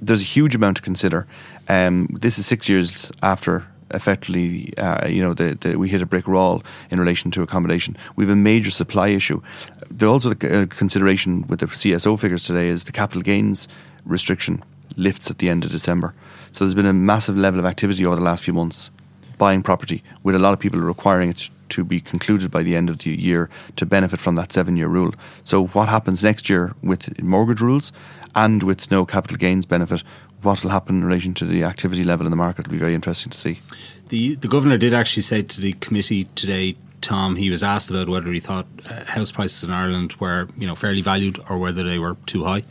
there's 0.00 0.22
a 0.22 0.24
huge 0.24 0.54
amount 0.54 0.76
to 0.78 0.82
consider. 0.82 1.26
Um, 1.68 2.08
this 2.20 2.38
is 2.38 2.46
six 2.46 2.68
years 2.68 3.12
after 3.22 3.66
effectively, 3.92 4.72
uh, 4.78 5.06
you 5.08 5.22
know, 5.22 5.34
the, 5.34 5.56
the, 5.60 5.76
we 5.76 5.88
hit 5.88 6.02
a 6.02 6.06
brick 6.06 6.28
wall 6.28 6.62
in 6.90 7.00
relation 7.00 7.30
to 7.32 7.42
accommodation. 7.42 7.96
We 8.16 8.24
have 8.24 8.32
a 8.32 8.36
major 8.36 8.70
supply 8.70 9.08
issue. 9.08 9.42
There 9.90 10.08
also 10.08 10.32
the 10.32 10.62
uh, 10.62 10.66
consideration 10.66 11.46
with 11.48 11.60
the 11.60 11.66
CSO 11.66 12.18
figures 12.18 12.44
today 12.44 12.68
is 12.68 12.84
the 12.84 12.92
capital 12.92 13.22
gains 13.22 13.68
restriction 14.04 14.62
lifts 14.96 15.30
at 15.30 15.38
the 15.38 15.48
end 15.48 15.64
of 15.64 15.70
December. 15.70 16.14
So 16.52 16.64
there's 16.64 16.74
been 16.74 16.86
a 16.86 16.92
massive 16.92 17.36
level 17.36 17.60
of 17.60 17.66
activity 17.66 18.04
over 18.06 18.16
the 18.16 18.22
last 18.22 18.44
few 18.44 18.54
months 18.54 18.90
buying 19.38 19.62
property, 19.62 20.02
with 20.22 20.34
a 20.34 20.38
lot 20.38 20.52
of 20.52 20.60
people 20.60 20.78
requiring 20.80 21.30
it 21.30 21.48
to 21.70 21.84
be 21.84 22.00
concluded 22.00 22.50
by 22.50 22.62
the 22.62 22.76
end 22.76 22.90
of 22.90 22.98
the 22.98 23.10
year 23.10 23.48
to 23.76 23.86
benefit 23.86 24.20
from 24.20 24.34
that 24.34 24.52
seven 24.52 24.76
year 24.76 24.88
rule. 24.88 25.14
So, 25.44 25.66
what 25.68 25.88
happens 25.88 26.22
next 26.22 26.50
year 26.50 26.74
with 26.82 27.22
mortgage 27.22 27.60
rules 27.60 27.92
and 28.34 28.62
with 28.62 28.90
no 28.90 29.04
capital 29.06 29.36
gains 29.36 29.66
benefit? 29.66 30.02
What 30.42 30.62
will 30.62 30.70
happen 30.70 30.96
in 30.96 31.04
relation 31.04 31.34
to 31.34 31.44
the 31.44 31.64
activity 31.64 32.04
level 32.04 32.26
in 32.26 32.30
the 32.30 32.36
market 32.36 32.66
will 32.66 32.72
be 32.72 32.78
very 32.78 32.94
interesting 32.94 33.30
to 33.30 33.36
see. 33.36 33.60
The, 34.08 34.36
the 34.36 34.48
governor 34.48 34.78
did 34.78 34.94
actually 34.94 35.22
say 35.22 35.42
to 35.42 35.60
the 35.60 35.74
committee 35.74 36.24
today 36.34 36.76
Tom, 37.00 37.36
he 37.36 37.50
was 37.50 37.62
asked 37.62 37.90
about 37.90 38.08
whether 38.08 38.30
he 38.32 38.40
thought 38.40 38.66
uh, 38.88 39.04
house 39.04 39.32
prices 39.32 39.64
in 39.64 39.70
Ireland 39.70 40.14
were, 40.14 40.48
you 40.58 40.66
know, 40.66 40.74
fairly 40.74 41.00
valued 41.00 41.40
or 41.48 41.58
whether 41.58 41.82
they 41.82 41.98
were 41.98 42.16
too 42.26 42.44
high, 42.44 42.62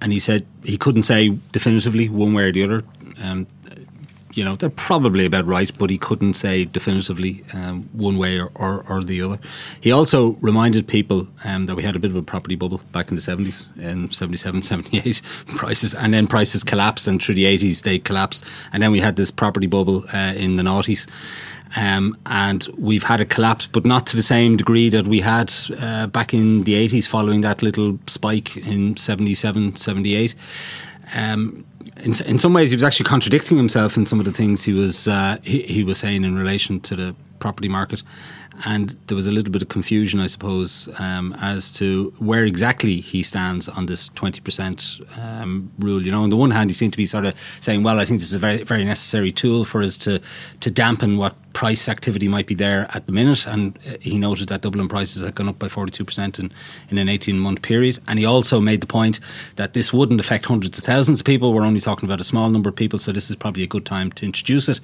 and 0.00 0.12
he 0.12 0.18
said 0.18 0.46
he 0.64 0.76
couldn't 0.76 1.04
say 1.04 1.30
definitively 1.52 2.08
one 2.08 2.34
way 2.34 2.44
or 2.44 2.52
the 2.52 2.62
other. 2.62 2.84
Um, 3.22 3.46
you 4.34 4.44
know, 4.44 4.56
they're 4.56 4.70
probably 4.70 5.24
about 5.24 5.46
right, 5.46 5.70
but 5.78 5.90
he 5.90 5.98
couldn't 5.98 6.34
say 6.34 6.64
definitively 6.64 7.44
um, 7.52 7.88
one 7.92 8.18
way 8.18 8.40
or, 8.40 8.50
or, 8.56 8.84
or, 8.88 9.04
the 9.04 9.22
other. 9.22 9.38
He 9.80 9.92
also 9.92 10.32
reminded 10.40 10.88
people 10.88 11.28
um, 11.44 11.66
that 11.66 11.76
we 11.76 11.82
had 11.82 11.94
a 11.94 11.98
bit 11.98 12.10
of 12.10 12.16
a 12.16 12.22
property 12.22 12.56
bubble 12.56 12.80
back 12.92 13.08
in 13.08 13.14
the 13.14 13.22
70s, 13.22 13.66
in 13.78 14.10
77, 14.10 14.62
78 14.62 15.22
prices, 15.56 15.94
and 15.94 16.12
then 16.12 16.26
prices 16.26 16.64
collapsed, 16.64 17.06
and 17.06 17.22
through 17.22 17.36
the 17.36 17.44
80s 17.44 17.82
they 17.82 17.98
collapsed, 17.98 18.44
and 18.72 18.82
then 18.82 18.90
we 18.90 19.00
had 19.00 19.16
this 19.16 19.30
property 19.30 19.66
bubble 19.66 20.04
uh, 20.12 20.34
in 20.36 20.56
the 20.56 20.62
noughties. 20.62 21.08
Um, 21.76 22.16
and 22.26 22.68
we've 22.78 23.02
had 23.02 23.20
a 23.20 23.24
collapse, 23.24 23.66
but 23.66 23.84
not 23.84 24.06
to 24.08 24.16
the 24.16 24.22
same 24.22 24.56
degree 24.56 24.88
that 24.90 25.08
we 25.08 25.20
had 25.20 25.52
uh, 25.80 26.06
back 26.06 26.32
in 26.32 26.64
the 26.64 26.74
80s 26.88 27.06
following 27.08 27.40
that 27.40 27.62
little 27.62 27.98
spike 28.06 28.56
in 28.56 28.96
77, 28.96 29.76
78. 29.76 30.34
Um, 31.14 31.64
in, 31.98 32.12
in 32.26 32.38
some 32.38 32.52
ways, 32.52 32.70
he 32.70 32.76
was 32.76 32.84
actually 32.84 33.04
contradicting 33.04 33.56
himself 33.56 33.96
in 33.96 34.06
some 34.06 34.18
of 34.18 34.26
the 34.26 34.32
things 34.32 34.64
he 34.64 34.72
was 34.72 35.08
uh, 35.08 35.38
he, 35.42 35.62
he 35.62 35.84
was 35.84 35.98
saying 35.98 36.24
in 36.24 36.36
relation 36.36 36.80
to 36.80 36.96
the 36.96 37.14
property 37.38 37.68
market 37.68 38.02
and 38.64 38.96
there 39.06 39.16
was 39.16 39.26
a 39.26 39.32
little 39.32 39.52
bit 39.52 39.62
of 39.62 39.68
confusion, 39.68 40.20
I 40.20 40.26
suppose, 40.26 40.88
um, 40.98 41.34
as 41.40 41.72
to 41.72 42.14
where 42.18 42.44
exactly 42.44 43.00
he 43.00 43.22
stands 43.22 43.68
on 43.68 43.86
this 43.86 44.08
20% 44.10 45.18
um, 45.18 45.70
rule. 45.78 46.02
You 46.02 46.12
know, 46.12 46.22
on 46.22 46.30
the 46.30 46.36
one 46.36 46.50
hand, 46.50 46.70
he 46.70 46.74
seemed 46.74 46.92
to 46.92 46.96
be 46.96 47.06
sort 47.06 47.24
of 47.24 47.34
saying, 47.60 47.82
well, 47.82 47.98
I 47.98 48.04
think 48.04 48.20
this 48.20 48.28
is 48.28 48.34
a 48.34 48.38
very, 48.38 48.62
very 48.62 48.84
necessary 48.84 49.32
tool 49.32 49.64
for 49.64 49.82
us 49.82 49.96
to, 49.98 50.20
to 50.60 50.70
dampen 50.70 51.16
what 51.16 51.36
price 51.54 51.88
activity 51.88 52.28
might 52.28 52.46
be 52.46 52.54
there 52.54 52.86
at 52.92 53.06
the 53.06 53.12
minute. 53.12 53.46
And 53.46 53.78
uh, 53.88 53.96
he 54.00 54.18
noted 54.18 54.48
that 54.48 54.60
Dublin 54.60 54.88
prices 54.88 55.22
had 55.22 55.34
gone 55.34 55.48
up 55.48 55.58
by 55.58 55.68
42% 55.68 56.38
in, 56.38 56.52
in 56.90 56.98
an 56.98 57.08
18 57.08 57.38
month 57.38 57.62
period. 57.62 58.00
And 58.06 58.18
he 58.18 58.26
also 58.26 58.60
made 58.60 58.82
the 58.82 58.86
point 58.86 59.20
that 59.56 59.72
this 59.72 59.92
wouldn't 59.92 60.20
affect 60.20 60.44
hundreds 60.44 60.76
of 60.76 60.84
thousands 60.84 61.20
of 61.20 61.26
people. 61.26 61.54
We're 61.54 61.62
only 61.62 61.80
talking 61.80 62.06
about 62.06 62.20
a 62.20 62.24
small 62.24 62.50
number 62.50 62.68
of 62.68 62.76
people. 62.76 62.98
So 62.98 63.12
this 63.12 63.30
is 63.30 63.36
probably 63.36 63.62
a 63.62 63.68
good 63.68 63.86
time 63.86 64.12
to 64.12 64.26
introduce 64.26 64.68
it. 64.68 64.80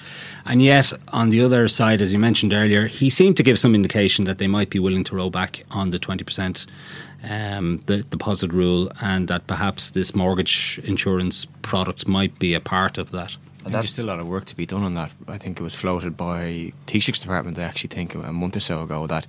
And 0.46 0.62
yet, 0.62 0.92
on 1.08 1.30
the 1.30 1.42
other 1.42 1.68
side, 1.68 2.00
as 2.00 2.12
you 2.12 2.18
mentioned 2.18 2.54
earlier, 2.54 2.86
he 2.86 3.10
seemed 3.10 3.36
to 3.36 3.42
give 3.42 3.58
some 3.61 3.75
indication 3.75 4.25
that 4.25 4.38
they 4.38 4.47
might 4.47 4.71
be 4.71 4.79
willing 4.79 5.05
to 5.05 5.14
roll 5.14 5.31
back 5.31 5.64
on 5.71 5.90
the 5.90 5.99
20%. 5.99 6.67
Um, 7.23 7.83
the 7.85 7.99
deposit 8.05 8.52
rule, 8.52 8.90
and 9.02 9.29
that 9.29 9.47
perhaps 9.47 9.90
this 9.90 10.14
mortgage 10.14 10.81
insurance 10.85 11.45
product 11.61 12.09
might 12.09 12.38
be 12.38 12.55
a 12.55 12.61
part 12.61 12.97
of 12.97 13.11
that. 13.11 13.37
There's 13.67 13.93
still 13.93 14.07
a 14.07 14.12
lot 14.12 14.21
of 14.21 14.26
work 14.26 14.47
to 14.47 14.57
be 14.57 14.64
done 14.64 14.85
on 14.85 14.95
that. 14.95 15.11
I 15.29 15.37
think 15.37 15.61
it 15.61 15.62
was 15.62 15.75
floated 15.75 16.17
by 16.17 16.73
Taoiseach's 16.87 17.21
department, 17.21 17.59
I 17.59 17.62
actually 17.62 17.88
think, 17.88 18.14
a 18.14 18.33
month 18.33 18.57
or 18.57 18.61
so 18.61 18.83
ago, 18.83 19.07
that 19.07 19.26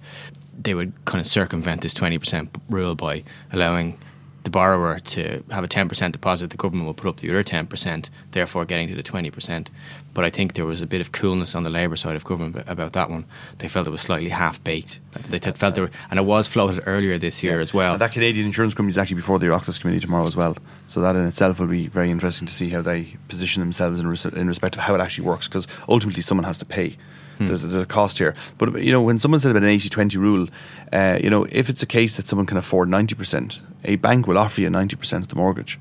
they 0.58 0.74
would 0.74 0.94
kind 1.06 1.20
of 1.20 1.28
circumvent 1.28 1.82
this 1.82 1.94
20% 1.94 2.50
rule 2.70 2.96
by 2.96 3.24
allowing 3.52 3.98
the 4.44 4.50
borrower 4.50 5.00
to 5.00 5.44
have 5.52 5.64
a 5.64 5.68
10% 5.68 6.12
deposit, 6.12 6.50
the 6.50 6.58
government 6.58 6.88
will 6.88 6.94
put 6.94 7.08
up 7.08 7.18
the 7.18 7.30
other 7.30 7.44
10%, 7.44 8.10
therefore 8.32 8.66
getting 8.66 8.88
to 8.88 8.96
the 8.96 9.04
20%. 9.04 9.68
But 10.14 10.26
I 10.26 10.30
think 10.30 10.56
there 10.56 10.66
was 10.66 10.82
a 10.82 10.88
bit 10.88 11.00
of 11.00 11.12
coolness 11.12 11.56
on 11.56 11.64
the 11.64 11.70
Labour 11.70 11.96
side 11.96 12.16
of 12.16 12.24
government 12.24 12.66
about 12.68 12.94
that 12.94 13.10
one. 13.10 13.26
They 13.60 13.68
felt 13.68 13.88
it 13.88 13.92
was 13.92 14.02
slightly 14.02 14.30
half 14.30 14.62
baked. 14.64 15.00
They 15.30 15.40
felt 15.40 15.76
there, 15.76 15.86
were, 15.86 15.92
and 16.10 16.20
it 16.20 16.24
was 16.24 16.48
floated 16.48 16.84
earlier 16.86 17.18
this 17.18 17.44
year 17.44 17.58
yeah. 17.58 17.62
as 17.62 17.74
well. 17.74 17.94
And 17.94 18.02
that 18.02 18.12
Canadian 18.12 18.46
insurance 18.46 18.74
company 18.74 18.90
is 18.90 18.98
actually 18.98 19.18
before 19.18 19.40
the 19.40 19.48
Oireachtas 19.48 19.80
committee 19.80 20.00
tomorrow 20.00 20.26
as 20.26 20.36
well. 20.36 20.58
So 20.88 21.02
that 21.02 21.16
in 21.16 21.26
itself 21.26 21.60
will 21.60 21.68
be 21.68 21.88
very 21.88 22.10
interesting 22.10 22.48
to 22.48 22.54
see 22.54 22.70
how 22.70 22.82
they 22.82 23.16
position 23.30 23.62
themselves 23.62 24.00
in, 24.00 24.08
res- 24.08 24.26
in 24.26 24.48
respect 24.48 24.76
of 24.76 24.82
how 24.82 24.96
it 24.96 25.02
actually 25.02 25.28
works, 25.28 25.48
because 25.48 25.68
ultimately 25.88 26.24
someone 26.24 26.46
has 26.46 26.58
to 26.58 26.66
pay. 26.66 26.98
Hmm. 27.38 27.46
There's, 27.46 27.62
there's, 27.62 27.84
a 27.84 27.86
cost 27.86 28.18
here. 28.18 28.36
But, 28.58 28.82
you 28.82 28.92
know, 28.92 29.02
when 29.02 29.18
someone 29.18 29.40
said 29.40 29.52
about 29.52 29.64
an 29.64 29.70
80 29.70 29.88
20 29.90 30.18
rule, 30.18 30.48
uh, 30.92 31.20
you 31.24 31.30
know, 31.30 31.46
if 31.50 31.70
it's 31.70 31.84
a 31.84 31.88
case 31.88 32.18
that 32.18 32.28
someone 32.28 32.46
can 32.46 32.58
afford 32.58 32.90
90%, 32.90 33.62
a 33.84 33.96
bank 33.98 34.28
will 34.28 34.38
offer 34.38 34.62
you 34.62 34.70
90% 34.70 35.18
of 35.18 35.28
the 35.28 35.36
mortgage. 35.36 35.80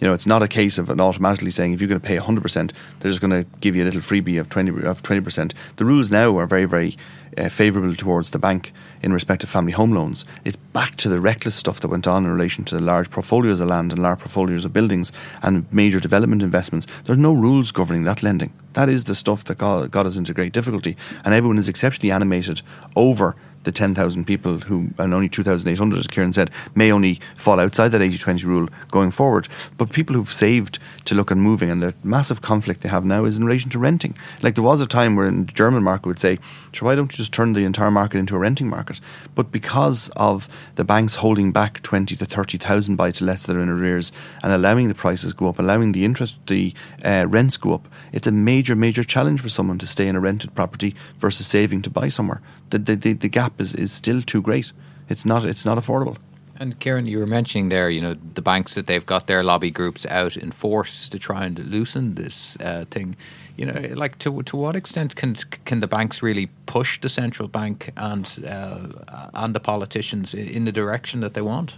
You 0.00 0.06
know, 0.06 0.14
it's 0.14 0.26
not 0.26 0.44
a 0.44 0.48
case 0.48 0.78
of 0.78 0.90
an 0.90 1.00
automatically 1.00 1.50
saying 1.50 1.72
if 1.72 1.80
you're 1.80 1.88
going 1.88 2.00
to 2.00 2.06
pay 2.06 2.18
100%, 2.18 2.72
they're 3.00 3.10
just 3.10 3.20
going 3.20 3.32
to 3.32 3.48
give 3.60 3.74
you 3.74 3.82
a 3.82 3.86
little 3.86 4.00
freebie 4.00 4.38
of 4.38 4.48
20 4.48 4.84
of 4.86 5.02
20%. 5.02 5.52
The 5.76 5.84
rules 5.84 6.10
now 6.10 6.38
are 6.38 6.46
very 6.46 6.66
very 6.66 6.96
uh, 7.36 7.48
favourable 7.48 7.94
towards 7.94 8.30
the 8.30 8.38
bank 8.38 8.72
in 9.02 9.12
respect 9.12 9.42
of 9.42 9.48
family 9.48 9.72
home 9.72 9.92
loans. 9.92 10.24
It's 10.44 10.56
back 10.56 10.96
to 10.96 11.08
the 11.08 11.20
reckless 11.20 11.54
stuff 11.54 11.80
that 11.80 11.88
went 11.88 12.06
on 12.06 12.24
in 12.24 12.30
relation 12.30 12.64
to 12.64 12.76
the 12.76 12.80
large 12.80 13.10
portfolios 13.10 13.60
of 13.60 13.68
land 13.68 13.92
and 13.92 14.02
large 14.02 14.20
portfolios 14.20 14.64
of 14.64 14.72
buildings 14.72 15.12
and 15.42 15.70
major 15.72 16.00
development 16.00 16.42
investments. 16.42 16.86
There's 17.04 17.18
no 17.18 17.32
rules 17.32 17.72
governing 17.72 18.04
that 18.04 18.22
lending. 18.22 18.52
That 18.74 18.88
is 18.88 19.04
the 19.04 19.14
stuff 19.14 19.44
that 19.44 19.58
got, 19.58 19.90
got 19.90 20.06
us 20.06 20.16
into 20.16 20.34
great 20.34 20.52
difficulty, 20.52 20.96
and 21.24 21.34
everyone 21.34 21.58
is 21.58 21.68
exceptionally 21.68 22.12
animated 22.12 22.62
over 22.96 23.36
the 23.68 23.72
10,000 23.72 24.24
people 24.24 24.60
who, 24.60 24.88
and 24.96 25.12
only 25.12 25.28
2,800, 25.28 25.98
as 25.98 26.06
Kieran 26.06 26.32
said, 26.32 26.50
may 26.74 26.90
only 26.90 27.20
fall 27.36 27.60
outside 27.60 27.88
that 27.88 28.00
80 28.00 28.16
20 28.16 28.46
rule 28.46 28.68
going 28.90 29.10
forward. 29.10 29.46
But 29.76 29.92
people 29.92 30.16
who've 30.16 30.32
saved 30.32 30.78
to 31.04 31.14
look 31.14 31.30
at 31.30 31.36
moving, 31.36 31.70
and 31.70 31.82
the 31.82 31.94
massive 32.02 32.40
conflict 32.40 32.80
they 32.80 32.88
have 32.88 33.04
now 33.04 33.26
is 33.26 33.36
in 33.36 33.44
relation 33.44 33.70
to 33.70 33.78
renting. 33.78 34.16
Like 34.40 34.54
there 34.54 34.64
was 34.64 34.80
a 34.80 34.86
time 34.86 35.16
where 35.16 35.26
in 35.26 35.44
the 35.44 35.52
German 35.52 35.82
market 35.82 36.06
would 36.06 36.18
say, 36.18 36.38
sure, 36.72 36.86
why 36.86 36.94
don't 36.94 37.12
you 37.12 37.18
just 37.18 37.32
turn 37.32 37.52
the 37.52 37.64
entire 37.64 37.90
market 37.90 38.18
into 38.18 38.36
a 38.36 38.38
renting 38.38 38.68
market? 38.68 39.00
But 39.34 39.52
because 39.52 40.08
of 40.16 40.48
the 40.76 40.84
banks 40.84 41.16
holding 41.16 41.52
back 41.52 41.82
20 41.82 42.16
to 42.16 42.24
30,000 42.24 42.96
buy 42.96 43.10
to 43.10 43.24
lets 43.24 43.44
that 43.44 43.56
are 43.56 43.60
in 43.60 43.68
arrears 43.68 44.12
and 44.42 44.50
allowing 44.50 44.88
the 44.88 44.94
prices 44.94 45.34
go 45.34 45.48
up, 45.48 45.58
allowing 45.58 45.92
the 45.92 46.06
interest, 46.06 46.38
the 46.46 46.72
uh, 47.04 47.26
rents 47.28 47.58
go 47.58 47.74
up, 47.74 47.86
it's 48.12 48.26
a 48.26 48.32
major, 48.32 48.74
major 48.74 49.04
challenge 49.04 49.42
for 49.42 49.50
someone 49.50 49.76
to 49.78 49.86
stay 49.86 50.08
in 50.08 50.16
a 50.16 50.20
rented 50.20 50.54
property 50.54 50.94
versus 51.18 51.46
saving 51.46 51.82
to 51.82 51.90
buy 51.90 52.08
somewhere. 52.08 52.40
The, 52.70 52.78
the, 52.78 52.96
the, 52.96 53.12
the 53.14 53.28
gap 53.28 53.57
is, 53.58 53.74
is 53.74 53.92
still 53.92 54.22
too 54.22 54.42
great. 54.42 54.72
It's 55.08 55.24
not 55.24 55.44
it's 55.44 55.64
not 55.64 55.78
affordable. 55.78 56.16
And 56.60 56.78
Kieran, 56.80 57.06
you 57.06 57.20
were 57.20 57.26
mentioning 57.26 57.68
there, 57.68 57.88
you 57.88 58.00
know, 58.00 58.14
the 58.34 58.42
banks 58.42 58.74
that 58.74 58.88
they've 58.88 59.06
got 59.06 59.28
their 59.28 59.44
lobby 59.44 59.70
groups 59.70 60.04
out 60.06 60.36
in 60.36 60.50
force 60.50 61.08
to 61.08 61.18
try 61.18 61.44
and 61.44 61.56
loosen 61.58 62.16
this 62.16 62.56
uh, 62.60 62.84
thing. 62.90 63.16
You 63.56 63.66
know, 63.66 63.94
like 63.94 64.18
to 64.18 64.42
to 64.42 64.56
what 64.56 64.76
extent 64.76 65.14
can 65.14 65.34
can 65.64 65.80
the 65.80 65.86
banks 65.86 66.22
really 66.22 66.48
push 66.66 67.00
the 67.00 67.08
central 67.08 67.48
bank 67.48 67.90
and 67.96 68.44
uh, 68.46 69.30
and 69.34 69.54
the 69.54 69.60
politicians 69.60 70.34
in 70.34 70.64
the 70.64 70.72
direction 70.72 71.20
that 71.20 71.34
they 71.34 71.42
want? 71.42 71.76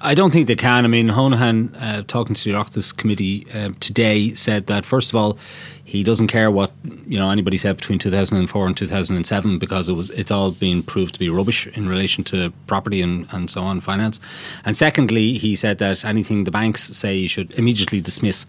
I 0.00 0.14
don't 0.14 0.32
think 0.32 0.48
they 0.48 0.56
can. 0.56 0.84
I 0.84 0.88
mean, 0.88 1.08
Honohan, 1.08 1.74
uh, 1.80 2.02
talking 2.06 2.34
to 2.34 2.44
the 2.44 2.50
Oireachtas 2.50 2.94
committee 2.94 3.46
uh, 3.54 3.70
today, 3.80 4.34
said 4.34 4.66
that 4.66 4.84
first 4.84 5.10
of 5.10 5.16
all, 5.16 5.38
he 5.86 6.02
doesn't 6.02 6.28
care 6.28 6.50
what 6.50 6.72
you 7.06 7.18
know 7.18 7.30
anybody 7.30 7.58
said 7.58 7.76
between 7.76 7.98
2004 7.98 8.66
and 8.66 8.76
2007 8.76 9.58
because 9.58 9.88
it 9.88 9.92
was 9.92 10.08
it's 10.10 10.30
all 10.30 10.50
been 10.50 10.82
proved 10.82 11.14
to 11.14 11.20
be 11.20 11.28
rubbish 11.28 11.66
in 11.68 11.86
relation 11.88 12.24
to 12.24 12.50
property 12.66 13.02
and, 13.02 13.26
and 13.32 13.50
so 13.50 13.62
on 13.62 13.80
finance. 13.80 14.18
And 14.64 14.76
secondly, 14.76 15.36
he 15.36 15.56
said 15.56 15.78
that 15.78 16.04
anything 16.04 16.44
the 16.44 16.50
banks 16.50 16.84
say 16.84 17.16
you 17.16 17.28
should 17.28 17.52
immediately 17.52 18.00
dismiss 18.00 18.46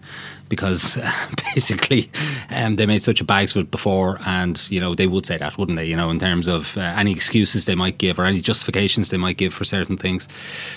because 0.48 0.96
uh, 0.96 1.12
basically 1.54 2.10
um, 2.50 2.76
they 2.76 2.86
made 2.86 3.02
such 3.02 3.20
a 3.20 3.24
bags 3.24 3.54
of 3.54 3.64
it 3.64 3.70
before, 3.70 4.18
and 4.24 4.70
you 4.70 4.80
know 4.80 4.94
they 4.94 5.06
would 5.06 5.26
say 5.26 5.36
that, 5.36 5.58
wouldn't 5.58 5.76
they? 5.76 5.86
You 5.86 5.96
know, 5.96 6.10
in 6.10 6.18
terms 6.18 6.48
of 6.48 6.76
uh, 6.78 6.80
any 6.80 7.12
excuses 7.12 7.66
they 7.66 7.74
might 7.74 7.98
give 7.98 8.18
or 8.18 8.24
any 8.24 8.40
justifications 8.40 9.10
they 9.10 9.18
might 9.18 9.36
give 9.36 9.52
for 9.52 9.64
certain 9.64 9.98
things. 9.98 10.26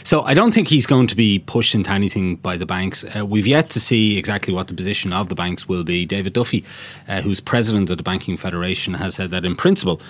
So 0.04 0.19
I 0.24 0.34
don't 0.34 0.54
think 0.54 0.68
he's 0.68 0.88
going 0.88 1.08
to 1.08 1.16
be 1.16 1.40
pushed 1.40 1.76
into 1.76 1.92
anything 1.92 2.38
by 2.38 2.58
the 2.58 2.66
banks. 2.66 3.04
Uh, 3.04 3.26
we've 3.26 3.48
yet 3.48 3.70
to 3.72 3.80
see 3.80 4.18
exactly 4.18 4.54
what 4.54 4.68
the 4.68 4.74
position 4.74 5.14
of 5.14 5.30
the 5.30 5.36
banks 5.36 5.68
will 5.68 5.84
be. 5.84 6.06
David 6.06 6.34
Duffy 6.34 6.64
uh, 7.08 7.22
who's 7.22 7.40
president 7.40 7.90
of 7.90 7.98
the 7.98 8.04
Banking 8.04 8.38
Federation, 8.38 8.94
has 8.96 9.16
said 9.16 9.32
that 9.32 9.46
in 9.46 9.56
principle 9.56 10.02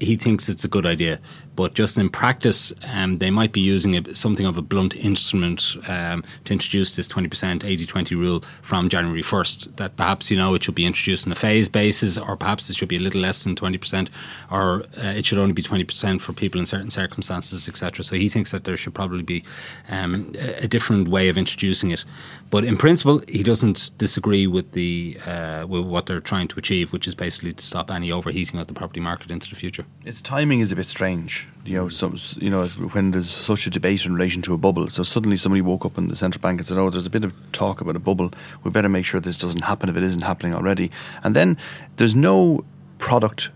he 0.00 0.16
thinks 0.16 0.48
it's 0.48 0.64
a 0.64 0.68
good 0.68 0.86
idea 0.86 1.18
but 1.56 1.72
just 1.72 1.96
in 1.96 2.10
practice, 2.10 2.72
um, 2.92 3.18
they 3.18 3.30
might 3.30 3.52
be 3.52 3.62
using 3.62 3.96
a, 3.96 4.14
something 4.14 4.44
of 4.44 4.58
a 4.58 4.62
blunt 4.62 4.94
instrument 4.94 5.74
um, 5.88 6.22
to 6.44 6.52
introduce 6.52 6.94
this 6.94 7.08
20% 7.08 7.64
80 7.64 7.86
20 7.86 8.14
rule 8.14 8.44
from 8.60 8.90
January 8.90 9.22
1st. 9.22 9.76
That 9.76 9.96
perhaps, 9.96 10.30
you 10.30 10.36
know, 10.36 10.54
it 10.54 10.62
should 10.62 10.74
be 10.74 10.84
introduced 10.84 11.26
on 11.26 11.32
a 11.32 11.34
phase 11.34 11.68
basis, 11.68 12.18
or 12.18 12.36
perhaps 12.36 12.68
it 12.68 12.76
should 12.76 12.90
be 12.90 12.96
a 12.96 13.00
little 13.00 13.22
less 13.22 13.42
than 13.42 13.56
20%, 13.56 14.08
or 14.50 14.82
uh, 14.82 15.14
it 15.16 15.24
should 15.24 15.38
only 15.38 15.54
be 15.54 15.62
20% 15.62 16.20
for 16.20 16.34
people 16.34 16.60
in 16.60 16.66
certain 16.66 16.90
circumstances, 16.90 17.68
etc. 17.68 18.04
So 18.04 18.16
he 18.16 18.28
thinks 18.28 18.50
that 18.50 18.64
there 18.64 18.76
should 18.76 18.94
probably 18.94 19.22
be 19.22 19.42
um, 19.88 20.32
a, 20.38 20.68
different 20.68 21.08
way 21.08 21.28
of 21.30 21.38
introducing 21.38 21.90
it. 21.90 22.04
But 22.50 22.64
in 22.64 22.76
principle, 22.76 23.22
he 23.28 23.42
doesn't 23.42 23.92
disagree 23.96 24.46
with 24.46 24.72
the 24.72 25.16
uh, 25.24 25.64
with 25.66 25.86
what 25.86 26.04
they're 26.04 26.20
trying 26.20 26.48
to 26.48 26.58
achieve, 26.58 26.92
which 26.92 27.08
is 27.08 27.14
basically 27.14 27.54
to 27.54 27.64
stop 27.64 27.90
any 27.90 28.12
overheating 28.12 28.60
of 28.60 28.66
the 28.66 28.74
property 28.74 29.00
market 29.00 29.30
into 29.30 29.48
the 29.48 29.56
future. 29.56 29.85
Its 30.04 30.20
timing 30.20 30.60
is 30.60 30.70
a 30.70 30.76
bit 30.76 30.86
strange 30.86 31.48
you 31.66 31.76
know, 31.76 31.88
some, 31.88 32.16
you 32.38 32.48
know, 32.48 32.64
when 32.64 33.10
there's 33.10 33.30
such 33.30 33.66
a 33.66 33.70
debate 33.70 34.06
in 34.06 34.14
relation 34.14 34.40
to 34.42 34.54
a 34.54 34.58
bubble. 34.58 34.88
So 34.88 35.02
suddenly 35.02 35.36
somebody 35.36 35.60
woke 35.60 35.84
up 35.84 35.98
in 35.98 36.08
the 36.08 36.16
central 36.16 36.40
bank 36.40 36.60
and 36.60 36.66
said, 36.66 36.78
"Oh, 36.78 36.90
there's 36.90 37.06
a 37.06 37.10
bit 37.10 37.24
of 37.24 37.32
talk 37.52 37.80
about 37.80 37.96
a 37.96 37.98
bubble. 37.98 38.32
We 38.62 38.70
better 38.70 38.88
make 38.88 39.04
sure 39.04 39.20
this 39.20 39.38
doesn't 39.38 39.64
happen 39.64 39.88
if 39.88 39.96
it 39.96 40.02
isn't 40.02 40.22
happening 40.22 40.54
already." 40.54 40.90
And 41.24 41.34
then 41.34 41.58
there's 41.96 42.14
no 42.14 42.64
product 42.98 43.50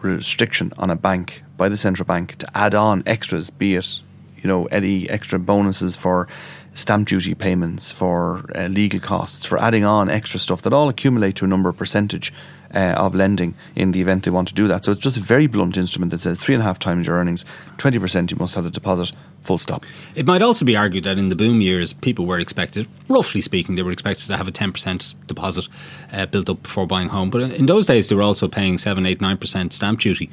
restriction 0.00 0.72
on 0.78 0.90
a 0.90 0.96
bank 0.96 1.42
by 1.56 1.68
the 1.68 1.76
central 1.76 2.06
bank 2.06 2.36
to 2.36 2.56
add 2.56 2.74
on 2.74 3.02
extras, 3.06 3.50
be 3.50 3.74
it 3.74 4.02
you 4.36 4.48
know 4.48 4.66
any 4.66 5.08
extra 5.10 5.38
bonuses 5.38 5.96
for 5.96 6.28
stamp 6.74 7.08
duty 7.08 7.34
payments, 7.34 7.90
for 7.90 8.44
uh, 8.54 8.66
legal 8.68 9.00
costs, 9.00 9.46
for 9.46 9.58
adding 9.58 9.84
on 9.84 10.08
extra 10.10 10.38
stuff 10.38 10.62
that 10.62 10.72
all 10.72 10.88
accumulate 10.88 11.34
to 11.34 11.44
a 11.44 11.48
number 11.48 11.68
of 11.68 11.76
percentage 11.76 12.32
uh, 12.76 12.94
of 12.98 13.14
lending 13.14 13.54
in 13.74 13.92
the 13.92 14.00
event 14.00 14.24
they 14.24 14.30
want 14.30 14.48
to 14.48 14.54
do 14.54 14.68
that. 14.68 14.84
So 14.84 14.92
it's 14.92 15.02
just 15.02 15.16
a 15.16 15.20
very 15.20 15.46
blunt 15.46 15.76
instrument 15.76 16.12
that 16.12 16.20
says 16.20 16.38
three 16.38 16.54
and 16.54 16.62
a 16.62 16.64
half 16.64 16.78
times 16.78 17.06
your 17.06 17.16
earnings, 17.16 17.44
20% 17.78 18.30
you 18.30 18.36
must 18.36 18.54
have 18.54 18.64
the 18.64 18.70
deposit, 18.70 19.12
full 19.40 19.58
stop. 19.58 19.86
It 20.14 20.26
might 20.26 20.42
also 20.42 20.64
be 20.64 20.76
argued 20.76 21.04
that 21.04 21.18
in 21.18 21.28
the 21.28 21.36
boom 21.36 21.60
years, 21.60 21.92
people 21.94 22.26
were 22.26 22.38
expected, 22.38 22.86
roughly 23.08 23.40
speaking, 23.40 23.76
they 23.76 23.82
were 23.82 23.92
expected 23.92 24.26
to 24.26 24.36
have 24.36 24.46
a 24.46 24.52
10% 24.52 25.14
deposit 25.26 25.68
uh, 26.12 26.26
built 26.26 26.50
up 26.50 26.62
before 26.62 26.86
buying 26.86 27.08
home. 27.08 27.30
But 27.30 27.52
in 27.52 27.66
those 27.66 27.86
days, 27.86 28.08
they 28.08 28.14
were 28.14 28.22
also 28.22 28.48
paying 28.48 28.76
7, 28.76 29.06
8, 29.06 29.20
9% 29.20 29.72
stamp 29.72 30.00
duty. 30.00 30.28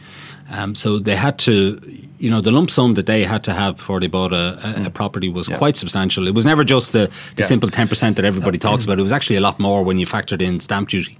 Um, 0.50 0.76
so 0.76 1.00
they 1.00 1.16
had 1.16 1.40
to, 1.40 1.80
you 2.20 2.30
know, 2.30 2.42
the 2.42 2.52
lump 2.52 2.70
sum 2.70 2.96
that 2.96 3.06
they 3.06 3.24
had 3.24 3.44
to 3.46 3.54
have 3.54 3.78
before 3.78 4.00
they 4.02 4.08
bought 4.08 4.34
a, 4.34 4.36
a, 4.36 4.86
a 4.86 4.90
mm. 4.90 4.94
property 4.94 5.30
was 5.30 5.48
yeah. 5.48 5.58
quite 5.58 5.78
substantial. 5.78 6.28
It 6.28 6.36
was 6.36 6.46
never 6.46 6.64
just 6.64 6.92
the, 6.92 7.10
the 7.36 7.44
yeah. 7.44 7.46
simple 7.46 7.70
10% 7.70 8.16
that 8.16 8.26
everybody 8.26 8.58
talks 8.58 8.84
about. 8.84 9.00
It 9.00 9.04
was 9.04 9.14
actually 9.14 9.38
a 9.38 9.42
lot 9.42 9.60
more 9.60 9.84
when 9.84 9.98
you 9.98 10.06
factored 10.06 10.42
in 10.42 10.60
stamp 10.60 10.90
duty. 10.90 11.18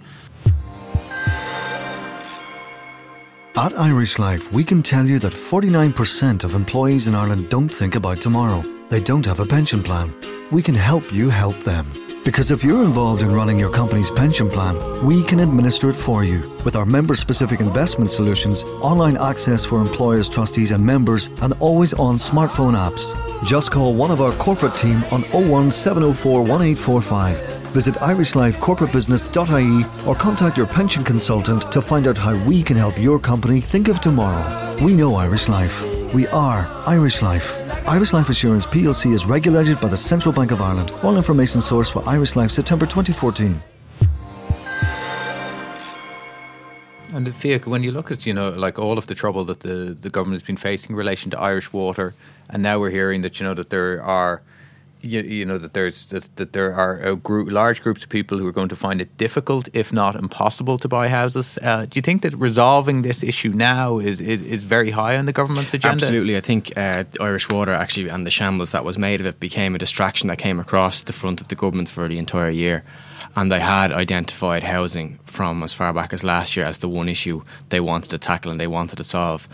At 3.56 3.78
Irish 3.78 4.18
Life, 4.18 4.52
we 4.52 4.64
can 4.64 4.82
tell 4.82 5.06
you 5.06 5.20
that 5.20 5.32
49% 5.32 6.44
of 6.44 6.56
employees 6.56 7.08
in 7.08 7.14
Ireland 7.14 7.50
don't 7.50 7.70
think 7.70 7.94
about 7.94 8.20
tomorrow. 8.20 8.64
They 8.90 9.00
don't 9.00 9.28
have 9.28 9.40
a 9.40 9.46
pension 9.46 9.84
plan. 9.84 10.12
We 10.52 10.64
can 10.64 10.74
help 10.74 11.14
you 11.14 11.30
help 11.30 11.60
them. 11.60 11.86
Because 12.26 12.50
if 12.50 12.64
you're 12.64 12.82
involved 12.82 13.22
in 13.22 13.32
running 13.32 13.60
your 13.60 13.70
company's 13.70 14.10
pension 14.10 14.50
plan, 14.50 15.06
we 15.06 15.22
can 15.22 15.40
administer 15.40 15.92
it 15.92 15.96
for 15.96 16.24
you 16.24 16.40
with 16.66 16.76
our 16.76 16.84
member 16.86 17.14
specific 17.14 17.60
investment 17.60 18.10
solutions, 18.10 18.64
online 18.82 19.18
access 19.18 19.64
for 19.64 19.80
employers, 19.80 20.28
trustees, 20.30 20.72
and 20.72 20.84
members, 20.84 21.30
and 21.44 21.54
always 21.60 21.94
on 21.94 22.16
smartphone 22.16 22.74
apps. 22.74 23.14
Just 23.46 23.70
call 23.70 23.94
one 23.94 24.10
of 24.10 24.20
our 24.20 24.32
corporate 24.38 24.76
team 24.76 25.04
on 25.12 25.22
01704 25.32 26.42
1845 26.42 27.63
Visit 27.74 27.96
irishlifecorporatebusiness.ie 27.96 30.08
or 30.08 30.16
contact 30.16 30.58
your 30.58 30.68
pension 30.68 31.04
consultant 31.04 31.72
to 31.72 31.82
find 31.82 32.06
out 32.06 32.20
how 32.20 32.38
we 32.46 32.62
can 32.62 32.78
help 32.78 33.00
your 33.00 33.20
company 33.20 33.60
think 33.60 33.88
of 33.88 34.00
tomorrow. 34.00 34.78
We 34.84 34.94
know 34.94 35.16
Irish 35.16 35.50
Life. 35.50 35.84
We 36.14 36.28
are 36.28 36.68
Irish 36.86 37.24
Life. 37.24 37.58
Irish 37.88 38.14
Life 38.14 38.30
Assurance 38.30 38.68
plc 38.68 39.12
is 39.12 39.26
regulated 39.26 39.82
by 39.82 39.88
the 39.88 39.98
Central 39.98 40.32
Bank 40.32 40.52
of 40.52 40.62
Ireland. 40.62 40.92
All 41.02 41.18
information 41.18 41.62
source 41.62 41.90
for 41.90 42.08
Irish 42.08 42.36
Life 42.36 42.52
September 42.52 42.86
2014. 42.86 43.60
And 47.16 47.28
Fiach, 47.28 47.66
when 47.66 47.82
you 47.82 47.92
look 47.92 48.12
at 48.12 48.28
you 48.28 48.36
know 48.36 48.52
like 48.52 48.78
all 48.78 49.00
of 49.00 49.08
the 49.08 49.16
trouble 49.16 49.46
that 49.46 49.62
the 49.62 49.98
the 50.00 50.12
government 50.12 50.40
has 50.42 50.46
been 50.46 50.58
facing 50.58 50.92
in 50.92 50.96
relation 50.96 51.32
to 51.32 51.40
Irish 51.40 51.74
water, 51.74 52.14
and 52.52 52.62
now 52.62 52.80
we're 52.80 52.92
hearing 52.92 53.24
that 53.24 53.40
you 53.40 53.48
know 53.48 53.56
that 53.56 53.72
there 53.72 54.00
are 54.04 54.44
you, 55.04 55.22
you 55.22 55.46
know 55.46 55.58
that 55.58 55.74
there's 55.74 56.08
that, 56.08 56.36
that 56.38 56.54
there 56.54 56.74
are 56.74 56.98
a 57.00 57.16
group, 57.16 57.52
large 57.52 57.82
groups 57.84 58.04
of 58.04 58.10
people 58.10 58.38
who 58.38 58.48
are 58.48 58.52
going 58.52 58.70
to 58.70 58.76
find 58.76 59.02
it 59.02 59.18
difficult, 59.18 59.70
if 59.74 59.92
not 59.92 60.16
impossible, 60.16 60.78
to 60.78 60.88
buy 60.88 61.10
houses. 61.10 61.60
Uh, 61.62 61.86
do 61.86 61.98
you 61.98 62.02
think 62.02 62.22
that 62.22 62.34
resolving 62.36 63.02
this 63.02 63.24
issue 63.24 63.50
now 63.50 64.00
is, 64.00 64.22
is, 64.22 64.42
is 64.42 64.64
very 64.64 64.92
high 64.92 65.18
on 65.18 65.26
the 65.26 65.34
government's 65.34 65.74
agenda? 65.74 66.06
Absolutely. 66.06 66.38
I 66.38 66.42
think 66.42 66.76
uh, 66.78 67.04
Irish 67.20 67.50
Water 67.50 67.74
actually 67.74 68.10
and 68.10 68.26
the 68.26 68.32
shambles 68.32 68.72
that 68.72 68.86
was 68.86 68.98
made 68.98 69.20
of 69.20 69.26
it 69.26 69.40
became 69.40 69.76
a 69.76 69.78
distraction 69.78 70.30
that 70.30 70.38
came 70.38 70.60
across 70.60 71.02
the 71.02 71.14
front 71.14 71.42
of 71.42 71.50
the 71.50 71.56
government 71.56 71.90
for 71.90 72.08
the 72.08 72.18
entire 72.18 72.52
year. 72.52 72.84
And 73.36 73.52
they 73.52 73.60
had 73.60 73.92
identified 73.92 74.64
housing 74.64 75.20
from 75.26 75.64
as 75.64 75.74
far 75.74 75.92
back 75.92 76.14
as 76.14 76.24
last 76.24 76.56
year 76.56 76.68
as 76.68 76.80
the 76.80 76.90
one 76.90 77.10
issue 77.10 77.44
they 77.70 77.80
wanted 77.80 78.10
to 78.12 78.20
tackle 78.20 78.52
and 78.52 78.60
they 78.60 78.68
wanted 78.68 78.98
to 78.98 79.04
solve 79.04 79.48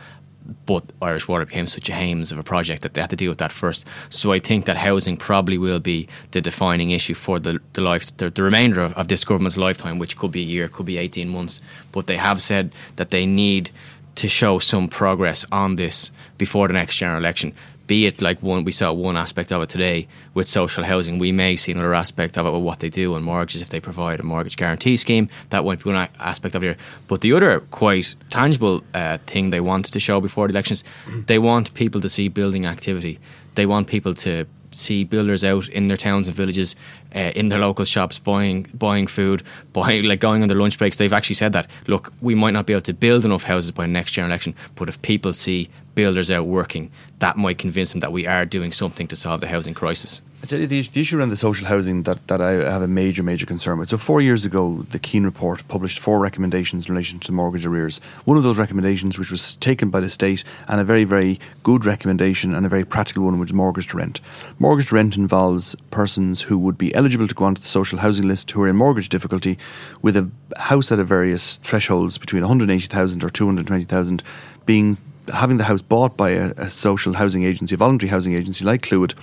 but 0.66 0.84
Irish 1.02 1.28
Water 1.28 1.46
became 1.46 1.68
such 1.68 1.90
a 1.90 1.94
hames 1.94 2.32
of 2.32 2.38
a 2.38 2.44
project 2.44 2.82
that 2.82 2.94
they 2.94 3.02
had 3.02 3.10
to 3.10 3.16
deal 3.16 3.32
with 3.32 3.38
that 3.40 3.52
first. 3.52 3.86
So 4.10 4.32
I 4.32 4.40
think 4.40 4.66
that 4.66 4.78
housing 4.78 5.18
probably 5.18 5.58
will 5.58 5.80
be 5.80 6.08
the 6.32 6.42
defining 6.42 6.92
issue 6.92 7.14
for 7.14 7.40
the, 7.40 7.60
the 7.74 7.82
life 7.82 8.16
the, 8.18 8.30
the 8.30 8.44
remainder 8.44 8.82
of, 8.82 8.94
of 8.94 9.08
this 9.08 9.24
government's 9.24 9.58
lifetime, 9.58 10.00
which 10.00 10.18
could 10.18 10.32
be 10.32 10.42
a 10.42 10.46
year, 10.46 10.68
could 10.68 10.86
be 10.86 10.98
eighteen 10.98 11.30
months. 11.30 11.62
But 11.92 12.08
they 12.08 12.18
have 12.18 12.42
said 12.42 12.74
that 12.96 13.10
they 13.10 13.26
need 13.26 13.72
to 14.16 14.28
show 14.28 14.60
some 14.60 14.88
progress 14.88 15.46
on 15.52 15.76
this 15.76 16.12
before 16.38 16.68
the 16.68 16.74
next 16.74 16.98
general 16.98 17.20
election 17.20 17.54
be 17.90 18.06
it 18.06 18.22
like 18.22 18.42
one 18.44 18.64
we 18.64 18.72
saw 18.72 18.94
one 18.94 19.18
aspect 19.18 19.52
of 19.52 19.64
it 19.64 19.68
today 19.68 20.08
with 20.36 20.48
social 20.48 20.84
housing 20.84 21.18
we 21.18 21.32
may 21.32 21.56
see 21.56 21.72
another 21.72 21.96
aspect 21.96 22.38
of 22.38 22.46
it 22.46 22.52
with 22.52 22.62
what 22.62 22.80
they 22.82 22.90
do 22.90 23.16
on 23.16 23.24
mortgages 23.24 23.64
if 23.64 23.70
they 23.70 23.80
provide 23.80 24.20
a 24.20 24.24
mortgage 24.24 24.56
guarantee 24.56 24.96
scheme 24.96 25.28
that 25.50 25.66
won't 25.66 25.84
be 25.84 25.90
one 25.90 26.08
aspect 26.20 26.54
of 26.54 26.64
it 26.64 26.78
but 27.08 27.22
the 27.22 27.34
other 27.34 27.60
quite 27.72 28.14
tangible 28.30 28.84
uh, 28.94 29.18
thing 29.26 29.50
they 29.50 29.60
want 29.60 29.86
to 29.86 30.00
show 30.00 30.22
before 30.22 30.48
the 30.48 30.54
elections 30.54 30.84
they 31.26 31.40
want 31.40 31.74
people 31.74 32.00
to 32.00 32.08
see 32.08 32.28
building 32.28 32.64
activity 32.64 33.18
they 33.56 33.66
want 33.66 33.88
people 33.88 34.14
to 34.14 34.46
see 34.72 35.04
builders 35.04 35.44
out 35.44 35.68
in 35.70 35.88
their 35.88 35.98
towns 35.98 36.28
and 36.28 36.38
villages, 36.38 36.76
uh, 37.16 37.32
in 37.36 37.50
their 37.50 37.58
local 37.58 37.86
shops, 37.86 38.20
buying 38.20 38.68
buying 38.74 39.08
food, 39.08 39.42
buying 39.74 40.06
like 40.06 40.20
going 40.20 40.44
on 40.44 40.48
their 40.48 40.58
lunch 40.58 40.78
breaks. 40.78 40.98
They've 40.98 41.12
actually 41.12 41.36
said 41.36 41.54
that. 41.54 41.68
Look, 41.88 42.14
we 42.22 42.36
might 42.36 42.52
not 42.52 42.68
be 42.68 42.74
able 42.74 42.84
to 42.84 42.94
build 42.94 43.26
enough 43.26 43.44
houses 43.44 43.72
by 43.72 43.84
the 43.84 43.92
next 43.92 44.12
general 44.12 44.32
election, 44.32 44.54
but 44.76 44.90
if 44.90 45.02
people 45.02 45.34
see 45.34 45.70
builders 46.00 46.32
out 46.32 46.48
working, 46.48 46.90
that 47.20 47.36
might 47.36 47.58
convince 47.58 47.92
them 47.92 48.00
that 48.00 48.14
we 48.14 48.26
are 48.26 48.46
doing 48.46 48.72
something 48.72 49.06
to 49.06 49.18
solve 49.18 49.42
the 49.42 49.48
housing 49.48 49.74
crisis. 49.74 50.22
I 50.42 50.46
tell 50.46 50.58
you, 50.58 50.68
the, 50.68 50.82
the, 50.82 51.02
issue 51.02 51.20
around 51.20 51.28
the 51.28 51.36
social 51.36 51.68
housing 51.68 52.04
that, 52.04 52.26
that 52.30 52.40
I 52.40 52.52
have 52.52 52.82
a 52.82 52.88
major, 52.88 53.22
major 53.22 53.46
concern 53.46 53.78
with. 53.78 53.90
So, 53.90 53.98
four 53.98 54.22
years 54.22 54.46
ago, 54.46 54.86
the 54.92 54.98
Keane 54.98 55.26
report 55.26 55.68
published 55.68 56.00
four 56.00 56.18
recommendations 56.20 56.88
in 56.88 56.94
relation 56.94 57.20
to 57.20 57.34
mortgage 57.34 57.66
arrears. 57.66 58.00
One 58.24 58.38
of 58.38 58.44
those 58.44 58.58
recommendations, 58.58 59.20
which 59.20 59.30
was 59.30 59.58
taken 59.58 59.90
by 59.90 60.00
the 60.00 60.10
state, 60.10 60.46
and 60.70 60.80
a 60.80 60.86
very, 60.86 61.04
very 61.04 61.42
good 61.64 61.84
recommendation 61.84 62.56
and 62.56 62.66
a 62.66 62.70
very 62.70 62.86
practical 62.86 63.26
one, 63.26 63.38
was 63.38 63.52
mortgage 63.52 63.88
to 63.90 63.98
rent. 63.98 64.22
Mortgage 64.58 64.88
to 64.88 64.96
rent 64.96 65.18
involves 65.18 65.76
persons 65.92 66.44
who 66.44 66.58
would 66.58 66.78
be 66.78 66.96
eligible 66.96 67.28
to 67.28 67.36
go 67.36 67.44
onto 67.44 67.60
the 67.60 67.68
social 67.68 68.00
housing 68.00 68.30
list 68.30 68.50
who 68.52 68.64
are 68.64 68.70
in 68.70 68.78
mortgage 68.78 69.10
difficulty 69.10 69.58
with 70.02 70.16
a 70.16 70.32
house 70.56 70.94
at 70.94 71.00
a 71.00 71.04
various 71.04 71.58
thresholds 71.58 72.18
between 72.18 72.44
180,000 72.44 73.26
or 73.26 73.30
220,000 73.30 74.24
being 74.66 74.98
having 75.34 75.58
the 75.58 75.64
house 75.64 75.82
bought 75.82 76.18
by 76.18 76.32
a, 76.32 76.52
a, 76.58 76.70
social 76.70 77.14
housing 77.14 77.44
agency, 77.44 77.76
a 77.76 77.78
voluntary 77.78 78.10
housing 78.10 78.34
agency 78.34 78.66
like 78.66 78.82
Clúid, 78.82 79.14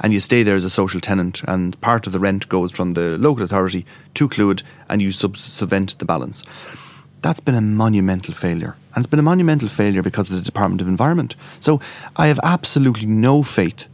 and 0.00 0.12
you 0.12 0.20
stay 0.20 0.42
there 0.42 0.56
as 0.56 0.64
a 0.64 0.70
social 0.70 1.00
tenant, 1.00 1.42
and 1.44 1.80
part 1.80 2.06
of 2.06 2.12
the 2.12 2.18
rent 2.18 2.48
goes 2.48 2.72
from 2.72 2.94
the 2.94 3.18
local 3.18 3.44
authority 3.44 3.84
to 4.14 4.28
Clúid, 4.28 4.62
and 4.88 5.02
you 5.02 5.12
sub- 5.12 5.36
subvent 5.36 5.98
the 5.98 6.04
balance. 6.04 6.44
That's 7.22 7.40
been 7.40 7.54
a 7.54 7.60
monumental 7.60 8.34
failure. 8.34 8.76
And 8.94 9.02
it's 9.02 9.10
been 9.10 9.18
a 9.18 9.22
monumental 9.22 9.68
failure 9.68 10.02
because 10.02 10.30
of 10.30 10.36
the 10.36 10.42
Department 10.42 10.80
of 10.80 10.88
Environment. 10.88 11.34
So 11.60 11.80
I 12.16 12.28
have 12.28 12.40
absolutely 12.42 13.06
no 13.06 13.42
faith 13.42 13.86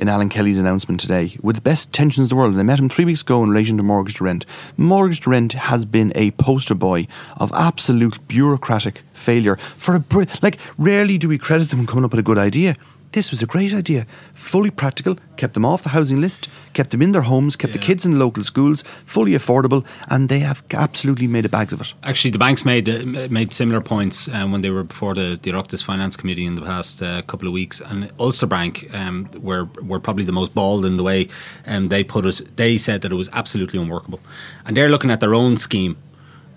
in 0.00 0.08
Alan 0.08 0.30
Kelly's 0.30 0.58
announcement 0.58 0.98
today 0.98 1.36
with 1.42 1.56
the 1.56 1.62
best 1.62 1.88
intentions 1.88 2.24
in 2.24 2.28
the 2.28 2.36
world. 2.36 2.52
And 2.52 2.60
I 2.60 2.64
met 2.64 2.78
him 2.78 2.88
three 2.88 3.04
weeks 3.04 3.20
ago 3.20 3.44
in 3.44 3.50
relation 3.50 3.76
to 3.76 3.82
mortgage 3.82 4.14
to 4.16 4.24
rent. 4.24 4.46
Mortgage 4.78 5.20
to 5.20 5.30
rent 5.30 5.52
has 5.52 5.84
been 5.84 6.10
a 6.14 6.30
poster 6.32 6.74
boy 6.74 7.06
of 7.36 7.52
absolute 7.52 8.26
bureaucratic 8.26 9.02
failure 9.12 9.56
for 9.56 9.94
a 9.94 10.00
br- 10.00 10.24
like 10.40 10.58
rarely 10.78 11.18
do 11.18 11.28
we 11.28 11.36
credit 11.36 11.68
them 11.68 11.86
coming 11.86 12.04
up 12.04 12.12
with 12.12 12.20
a 12.20 12.22
good 12.22 12.38
idea. 12.38 12.76
This 13.12 13.32
was 13.32 13.42
a 13.42 13.46
great 13.46 13.74
idea. 13.74 14.06
Fully 14.34 14.70
practical, 14.70 15.16
kept 15.36 15.54
them 15.54 15.64
off 15.64 15.82
the 15.82 15.88
housing 15.88 16.20
list, 16.20 16.48
kept 16.74 16.90
them 16.90 17.02
in 17.02 17.10
their 17.10 17.22
homes, 17.22 17.56
kept 17.56 17.74
yeah. 17.74 17.80
the 17.80 17.86
kids 17.86 18.06
in 18.06 18.20
local 18.20 18.44
schools, 18.44 18.82
fully 18.82 19.32
affordable, 19.32 19.84
and 20.08 20.28
they 20.28 20.38
have 20.38 20.62
absolutely 20.72 21.26
made 21.26 21.44
a 21.44 21.48
bags 21.48 21.72
of 21.72 21.80
it. 21.80 21.92
Actually, 22.04 22.30
the 22.30 22.38
banks 22.38 22.64
made 22.64 22.88
uh, 22.88 23.26
made 23.28 23.52
similar 23.52 23.80
points 23.80 24.28
um, 24.28 24.52
when 24.52 24.60
they 24.60 24.70
were 24.70 24.84
before 24.84 25.14
the, 25.14 25.38
the 25.42 25.50
Oireachtas 25.50 25.82
Finance 25.82 26.16
Committee 26.16 26.46
in 26.46 26.54
the 26.54 26.62
past 26.62 27.02
uh, 27.02 27.22
couple 27.22 27.48
of 27.48 27.54
weeks. 27.54 27.80
And 27.80 28.12
Ulster 28.20 28.46
Bank 28.46 28.88
um, 28.94 29.28
were, 29.40 29.64
were 29.82 29.98
probably 29.98 30.24
the 30.24 30.32
most 30.32 30.54
bold 30.54 30.84
in 30.84 30.96
the 30.96 31.02
way 31.02 31.28
um, 31.66 31.88
they 31.88 32.04
put 32.04 32.24
it. 32.24 32.56
They 32.56 32.78
said 32.78 33.02
that 33.02 33.10
it 33.10 33.16
was 33.16 33.28
absolutely 33.32 33.80
unworkable. 33.80 34.20
And 34.64 34.76
they're 34.76 34.88
looking 34.88 35.10
at 35.10 35.18
their 35.18 35.34
own 35.34 35.56
scheme 35.56 35.96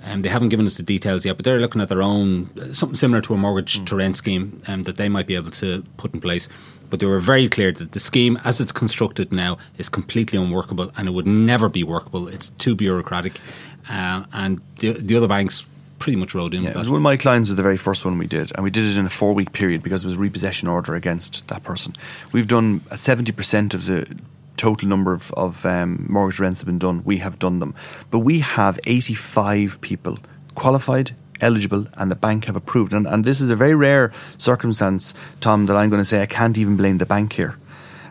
um, 0.04 0.22
they 0.22 0.30
haven't 0.30 0.50
given 0.50 0.66
us 0.66 0.78
the 0.78 0.84
details 0.84 1.26
yet, 1.26 1.38
but 1.38 1.46
they're 1.46 1.60
looking 1.60 1.82
at 1.82 1.90
their 1.90 2.02
own 2.02 2.50
something 2.74 2.96
similar 2.96 3.22
to 3.22 3.34
a 3.34 3.38
mortgage 3.38 3.80
mm. 3.80 3.86
to 3.86 3.96
rent 3.96 4.18
scheme 4.18 4.62
um, 4.68 4.84
that 4.84 4.98
they 4.98 5.10
might 5.10 5.28
be 5.28 5.36
able 5.36 5.52
to 5.52 5.84
put 5.98 6.14
in 6.14 6.22
place. 6.22 6.50
But 6.90 7.00
they 7.00 7.06
were 7.06 7.20
very 7.20 7.50
clear 7.50 7.72
that 7.72 7.94
the 7.94 8.00
scheme, 8.00 8.40
as 8.44 8.60
it's 8.60 8.72
constructed 8.72 9.32
now, 9.32 9.58
is 9.78 9.90
completely 9.90 10.38
unworkable 10.38 10.92
and 10.98 11.08
it 11.08 11.12
would 11.12 11.26
never 11.26 11.70
be 11.70 11.84
workable. 11.84 12.28
It's 12.28 12.50
too 12.50 12.76
bureaucratic, 12.76 13.40
uh, 13.90 14.26
and 14.34 14.62
the, 14.80 14.92
the 14.92 15.16
other 15.16 15.28
banks 15.28 15.66
pretty 16.00 16.18
much 16.18 16.36
rode 16.36 16.54
in. 16.54 16.64
Yeah, 16.64 16.76
one 16.76 16.88
of 16.88 17.02
my 17.02 17.16
clients 17.16 17.50
was 17.50 17.56
the 17.56 17.64
very 17.64 17.78
first 17.78 18.04
one 18.04 18.18
we 18.18 18.28
did, 18.28 18.52
and 18.56 18.64
we 18.64 18.70
did 18.70 18.84
it 18.84 18.98
in 18.98 19.06
a 19.06 19.10
four 19.10 19.34
week 19.34 19.54
period 19.54 19.82
because 19.82 20.04
it 20.04 20.08
was 20.08 20.18
a 20.18 20.20
repossession 20.20 20.68
order 20.68 20.96
against 20.96 21.48
that 21.48 21.64
person. 21.64 21.94
We've 22.34 22.48
done 22.48 22.82
seventy 22.92 23.32
percent 23.32 23.74
of 23.74 23.86
the 23.86 24.06
total 24.58 24.88
number 24.88 25.14
of, 25.14 25.32
of 25.32 25.66
um, 25.66 26.06
mortgage 26.10 26.40
rents 26.40 26.60
have 26.62 26.68
been 26.68 26.80
done, 26.80 27.04
we 27.04 27.18
have 27.18 27.40
done 27.40 27.60
them. 27.60 27.76
But 28.12 28.20
we 28.20 28.40
have 28.40 28.80
85 28.86 29.82
people 29.82 30.20
qualified, 30.56 31.12
eligible, 31.42 31.88
and 31.96 32.12
the 32.12 32.16
bank 32.16 32.46
have 32.46 32.56
approved. 32.56 32.94
And, 32.94 33.08
and 33.08 33.26
this 33.26 33.42
is 33.42 33.50
a 33.50 33.56
very 33.56 33.76
rare 33.76 34.12
circumstance, 34.38 35.14
Tom, 35.42 35.66
that 35.66 35.78
I'm 35.78 35.90
going 35.90 36.02
to 36.02 36.06
say 36.06 36.22
I 36.22 36.26
can't 36.26 36.58
even 36.58 36.78
blame 36.78 36.98
the 36.98 37.06
bank 37.06 37.34
here. 37.34 37.58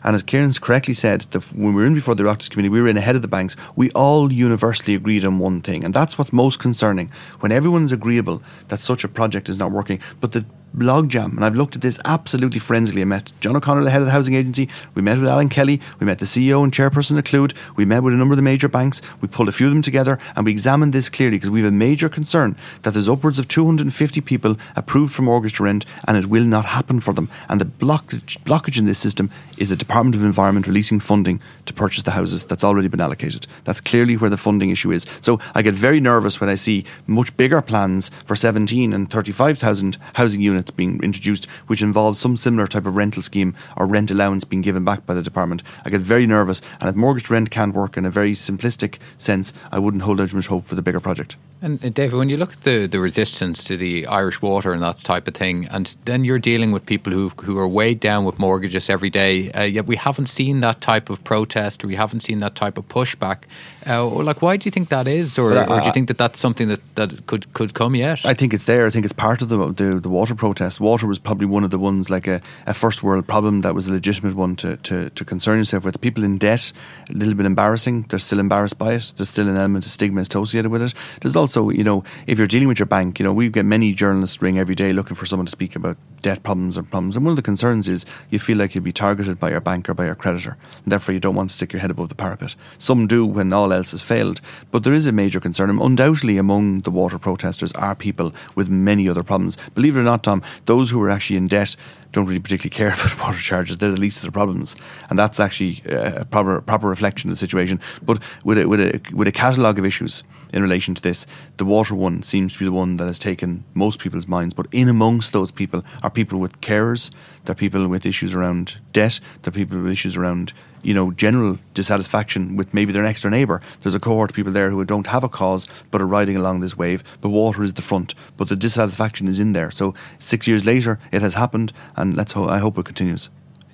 And 0.05 0.17
as 0.17 0.23
Kieran's 0.23 0.59
correctly 0.59 0.95
said, 0.95 1.23
the, 1.31 1.41
when 1.55 1.75
we 1.75 1.83
were 1.83 1.87
in 1.87 1.95
before 1.95 2.15
the 2.15 2.25
Oireachtas 2.25 2.51
Committee, 2.51 2.69
we 2.69 2.81
were 2.81 2.89
in 2.89 2.97
ahead 2.97 3.15
of 3.15 3.23
the 3.23 3.29
banks. 3.29 3.57
We 3.77 3.91
all 3.93 4.33
universally 4.33 4.95
agreed 4.95 5.25
on 5.25 5.39
one 5.39 5.61
thing, 5.61 5.85
and 5.85 5.95
that's 5.95 6.19
what's 6.19 6.33
most 6.33 6.59
concerning. 6.59 7.09
When 7.41 7.53
everyone's 7.53 7.93
agreeable 7.93 8.43
that 8.69 8.81
such 8.81 9.05
a 9.05 9.09
project 9.09 9.49
is 9.49 9.59
not 9.59 9.71
working, 9.71 10.01
but 10.21 10.33
the 10.33 10.45
logjam. 10.77 11.33
And 11.37 11.45
I've 11.45 11.57
looked 11.57 11.77
at 11.77 11.83
this 11.83 12.01
absolutely 12.05 12.61
forensically. 12.61 13.03
I 13.03 13.07
met 13.07 13.33
John 13.41 13.57
O'Connor, 13.57 13.85
the 13.85 13.91
head 13.91 14.01
of 14.01 14.07
the 14.07 14.13
housing 14.13 14.35
agency. 14.35 14.69
We 14.95 15.03
met 15.03 15.19
with 15.19 15.29
Alan 15.29 15.49
Kelly. 15.49 15.81
We 16.01 16.07
met 16.07 16.19
the 16.19 16.25
CEO 16.25 16.63
and 16.63 16.73
chairperson 16.73 17.19
of 17.19 17.25
Clúid. 17.25 17.55
We 17.77 17.85
met 17.85 18.03
with 18.03 18.15
a 18.15 18.17
number 18.17 18.33
of 18.33 18.37
the 18.37 18.43
major 18.43 18.69
banks. 18.69 19.03
We 19.21 19.29
pulled 19.29 19.49
a 19.49 19.53
few 19.53 19.67
of 19.67 19.73
them 19.73 19.83
together 19.83 20.19
and 20.37 20.45
we 20.45 20.53
examined 20.53 20.93
this 20.93 21.09
clearly 21.09 21.37
because 21.37 21.51
we 21.51 21.61
have 21.61 21.69
a 21.69 21.77
major 21.77 22.09
concern 22.09 22.57
that 22.83 22.93
there's 22.95 23.09
upwards 23.09 23.39
of 23.39 23.49
250 23.49 24.21
people 24.21 24.57
approved 24.77 25.13
for 25.13 25.23
mortgage 25.23 25.55
to 25.55 25.65
rent 25.65 25.85
and 26.07 26.17
it 26.17 26.27
will 26.27 26.45
not 26.45 26.65
happen 26.65 27.01
for 27.01 27.13
them. 27.13 27.29
And 27.49 27.61
the 27.61 27.65
blockage, 27.65 28.39
blockage 28.41 28.79
in 28.79 28.87
this 28.87 28.99
system 28.99 29.31
is 29.59 29.69
the 29.69 29.77
Department 29.77 30.15
of 30.15 30.23
Environment 30.23 30.67
releasing 30.67 31.01
funding 31.01 31.41
to 31.67 31.75
purchase 31.75 32.03
the 32.03 32.13
houses 32.13 32.47
that's 32.47 32.65
already 32.65 32.89
been 32.89 33.01
allocated. 33.01 33.47
That's 33.65 33.81
clearly 33.81 34.17
where 34.17 34.31
the 34.31 34.37
funding 34.37 34.71
issue 34.71 34.91
is. 34.91 35.07
So 35.21 35.41
I 35.55 35.63
get 35.63 35.75
very 35.75 36.01
nervous 36.01 36.41
when 36.41 36.51
I 36.51 36.55
see 36.55 36.85
much 37.07 37.37
bigger 37.37 37.61
plans 37.63 38.11
for 38.25 38.37
17 38.37 38.93
and 38.93 39.11
35,000 39.11 39.99
housing 40.15 40.41
units 40.41 40.62
that's 40.63 40.71
being 40.71 41.03
introduced, 41.03 41.47
which 41.67 41.83
involves 41.83 42.21
some 42.21 42.37
similar 42.37 42.67
type 42.69 42.87
of 42.87 42.97
rental 42.97 43.23
scheme 43.23 43.55
or 43.77 43.87
rent 43.87 44.11
allowance 44.11 44.45
being 44.45 44.63
given 44.63 44.85
back 44.85 45.05
by 45.05 45.15
the 45.15 45.23
department, 45.23 45.63
I 45.85 45.91
get 45.91 46.01
very 46.01 46.27
nervous. 46.27 46.63
And 46.81 46.89
if 46.89 46.95
mortgage 46.95 47.31
rent 47.31 47.51
can't 47.51 47.75
work 47.75 47.97
in 47.97 48.05
a 48.05 48.11
very 48.11 48.33
simplistic 48.33 48.99
sense, 49.19 49.53
I 49.73 49.81
wouldn't 49.81 50.05
hold 50.05 50.21
out 50.21 50.33
much 50.33 50.47
hope 50.47 50.65
for 50.65 50.77
the 50.77 50.83
bigger 50.83 51.01
project. 51.01 51.37
And 51.63 51.83
uh, 51.85 51.91
David, 51.91 52.17
when 52.17 52.29
you 52.29 52.37
look 52.37 52.55
at 52.55 52.63
the, 52.63 52.87
the 52.87 52.99
resistance 52.99 53.63
to 53.65 53.77
the 53.77 54.07
Irish 54.07 54.43
water 54.43 54.73
and 54.73 54.83
that 54.83 54.99
type 54.99 55.29
of 55.29 55.35
thing, 55.35 55.69
and 55.71 55.97
then 56.05 56.25
you're 56.25 56.41
dealing 56.41 56.73
with 56.73 56.85
people 56.85 57.13
who 57.13 57.29
who 57.43 57.57
are 57.59 57.69
weighed 57.69 58.01
down 58.01 58.25
with 58.25 58.39
mortgages 58.39 58.91
every 58.91 59.11
day, 59.11 59.53
uh, 59.53 59.63
yet 59.63 59.87
we 59.87 59.97
haven't 59.97 60.27
seen 60.27 60.61
that 60.61 60.81
type 60.81 61.09
of 61.09 61.23
protest 61.23 61.85
or 61.85 61.87
we 61.87 61.95
haven't 61.95 62.21
seen 62.21 62.41
that 62.41 62.57
type 62.57 62.77
of 62.79 62.89
pushback. 62.89 63.45
Uh, 63.89 64.07
like, 64.07 64.43
why 64.43 64.57
do 64.57 64.67
you 64.67 64.71
think 64.71 64.89
that 64.89 65.07
is, 65.09 65.39
or, 65.39 65.53
or, 65.59 65.81
do 65.81 65.87
you 65.87 65.93
think 65.93 66.07
that 66.07 66.19
that's 66.19 66.39
something 66.39 66.69
that, 66.69 66.81
that 66.95 67.27
could 67.27 67.53
could 67.53 67.75
come 67.75 67.95
yet? 67.95 68.25
I 68.25 68.35
think 68.35 68.55
it's 68.55 68.65
there. 68.65 68.87
I 68.87 68.91
think 68.91 69.05
it's 69.05 69.15
part 69.15 69.43
of 69.43 69.49
the 69.49 69.73
the, 69.73 70.01
the 70.01 70.09
water 70.09 70.35
protest. 70.35 70.81
Water 70.81 71.07
was 71.07 71.19
probably 71.19 71.47
one 71.47 71.65
of 71.65 71.71
the 71.71 71.79
ones 71.79 72.11
like 72.11 72.27
a, 72.27 72.41
a 72.67 72.75
first 72.75 73.03
world 73.03 73.27
problem 73.27 73.61
that 73.61 73.75
was 73.75 73.87
a 73.89 73.93
legitimate 73.93 74.35
one 74.35 74.57
to, 74.57 74.77
to, 74.79 75.11
to 75.11 75.25
concern 75.25 75.59
yourself 75.59 75.85
with. 75.85 76.01
People 76.01 76.25
in 76.25 76.39
debt, 76.39 76.73
a 77.11 77.13
little 77.13 77.35
bit 77.35 77.47
embarrassing. 77.47 78.07
They're 78.09 78.19
still 78.19 78.41
embarrassed 78.41 78.79
by 78.79 78.95
it. 78.95 79.13
There's 79.17 79.29
still 79.29 79.49
an 79.49 79.57
element 79.57 79.85
of 79.85 79.91
stigma 79.91 80.23
associated 80.23 80.71
with 80.71 80.83
it. 80.83 80.95
There's 81.21 81.37
also, 81.37 81.52
you 81.57 81.85
know, 81.85 82.05
if 82.27 82.39
you're 82.39 82.47
dealing 82.47 82.69
with 82.69 82.79
your 82.79 82.87
bank, 82.87 83.19
you 83.19 83.25
know, 83.25 83.33
we 83.33 83.49
get 83.49 83.65
many 83.65 83.93
journalists 83.93 84.41
ring 84.41 84.59
every 84.59 84.75
day 84.75 84.93
looking 84.93 85.15
for 85.17 85.27
someone 85.27 85.47
to 85.47 85.51
speak 85.51 85.77
about 85.77 85.97
debt 86.23 86.43
problems 86.43 86.79
or 86.79 86.83
problems. 86.83 87.17
And 87.17 87.25
one 87.25 87.33
of 87.33 87.37
the 87.37 87.43
concerns 87.43 87.89
is 87.89 88.07
you 88.31 88.39
feel 88.39 88.57
like 88.59 88.75
you'll 88.75 88.85
be 88.85 88.93
targeted 88.93 89.39
by 89.39 89.51
your 89.51 89.61
bank 89.61 89.89
or 89.89 89.95
by 89.95 90.07
your 90.07 90.15
creditor. 90.15 90.57
And 90.85 90.93
therefore, 90.93 91.15
you 91.15 91.21
don't 91.21 91.35
want 91.35 91.51
to 91.51 91.57
stick 91.57 91.73
your 91.73 91.81
head 91.81 91.91
above 91.91 92.09
the 92.09 92.15
parapet. 92.15 92.55
Some 92.79 93.07
do 93.07 93.27
when 93.27 93.53
all 93.53 93.73
else 93.73 93.91
has 93.91 94.03
failed. 94.03 94.41
But 94.71 94.85
there 94.85 94.95
is 94.95 95.07
a 95.07 95.13
major 95.13 95.41
concern. 95.41 95.71
And 95.71 95.81
undoubtedly, 95.81 96.39
among 96.39 96.81
the 96.81 96.91
water 96.91 97.19
protesters 97.19 97.73
are 97.73 97.95
people 97.95 98.33
with 98.55 98.69
many 98.69 99.09
other 99.09 99.23
problems. 99.23 99.59
Believe 99.75 99.97
it 99.97 100.01
or 100.01 100.05
not, 100.05 100.23
Tom, 100.23 100.43
those 100.67 100.91
who 100.91 101.03
are 101.03 101.11
actually 101.11 101.37
in 101.37 101.49
debt 101.49 101.77
don't 102.13 102.27
really 102.27 102.41
particularly 102.41 102.75
care 102.75 102.89
about 102.93 103.19
water 103.19 103.39
charges. 103.39 103.79
They're 103.79 103.91
the 103.91 104.01
least 104.01 104.23
of 104.23 104.29
the 104.29 104.33
problems, 104.33 104.77
and 105.11 105.19
that's 105.19 105.41
actually 105.41 105.83
uh, 105.89 106.21
a 106.21 106.25
proper 106.25 106.61
proper 106.61 106.89
reflection 106.89 107.31
of 107.31 107.33
the 107.33 107.39
situation. 107.39 107.81
But 108.03 108.23
with 108.45 108.59
a, 108.59 108.69
with 108.69 108.81
a 108.81 109.01
with 109.15 109.27
a 109.29 109.33
catalogue 109.33 109.79
of 109.79 109.85
issues 109.85 110.23
in 110.53 110.63
relation 110.63 110.95
to 110.95 111.03
this, 111.03 111.27
the 111.57 111.65
water 111.65 111.95
one 111.95 112.23
seems 112.23 112.53
to 112.53 112.59
be 112.61 112.65
the 112.65 112.73
one 112.73 112.97
that 112.97 113.07
has 113.07 113.19
taken 113.19 113.65
most 113.75 113.99
people's 113.99 114.29
minds. 114.29 114.55
But 114.55 114.67
in 114.73 114.89
amongst 114.89 115.33
those 115.33 115.51
people 115.51 115.85
are 116.03 116.11
people 116.11 116.39
with 116.39 116.61
carers, 116.61 117.11
there 117.45 117.53
are 117.53 117.57
people 117.57 117.89
with 117.89 118.07
issues 118.07 118.35
around 118.35 118.79
debt, 118.93 119.21
there 119.43 119.51
are 119.51 119.55
people 119.55 119.79
with 119.81 119.93
issues 119.93 120.17
around 120.17 120.53
you 120.83 120.93
know, 120.93 121.13
general 121.13 121.59
dissatisfaction 121.75 122.57
with 122.57 122.75
maybe 122.75 122.93
their 122.93 123.03
next 123.03 123.23
door 123.23 123.31
neighbour. 123.31 123.63
There's 123.83 123.95
a 123.95 124.01
cohort 124.01 124.31
of 124.31 124.37
people 124.37 124.53
there 124.53 124.71
who 124.71 124.85
don't 124.85 125.07
have 125.07 125.25
a 125.25 125.29
cause 125.29 125.69
but 125.91 126.01
are 126.01 126.07
riding 126.07 126.37
along 126.37 126.61
this 126.61 126.77
wave. 126.77 127.03
The 127.21 127.29
water 127.29 127.63
is 127.63 127.75
the 127.75 127.83
front, 127.83 128.15
but 128.37 128.49
the 128.49 128.57
dissatisfaction 128.57 129.29
is 129.29 129.41
in 129.41 129.53
there. 129.53 129.71
So 129.71 129.95
six 130.19 130.47
years 130.47 130.67
later, 130.67 130.99
it 131.13 131.23
has 131.23 131.35
happened, 131.35 131.73
and 131.97 132.17
let's 132.17 132.33
ho- 132.33 132.49
I 132.49 132.59
hope 132.59 132.77
it 132.79 132.85
continues. 132.85 133.29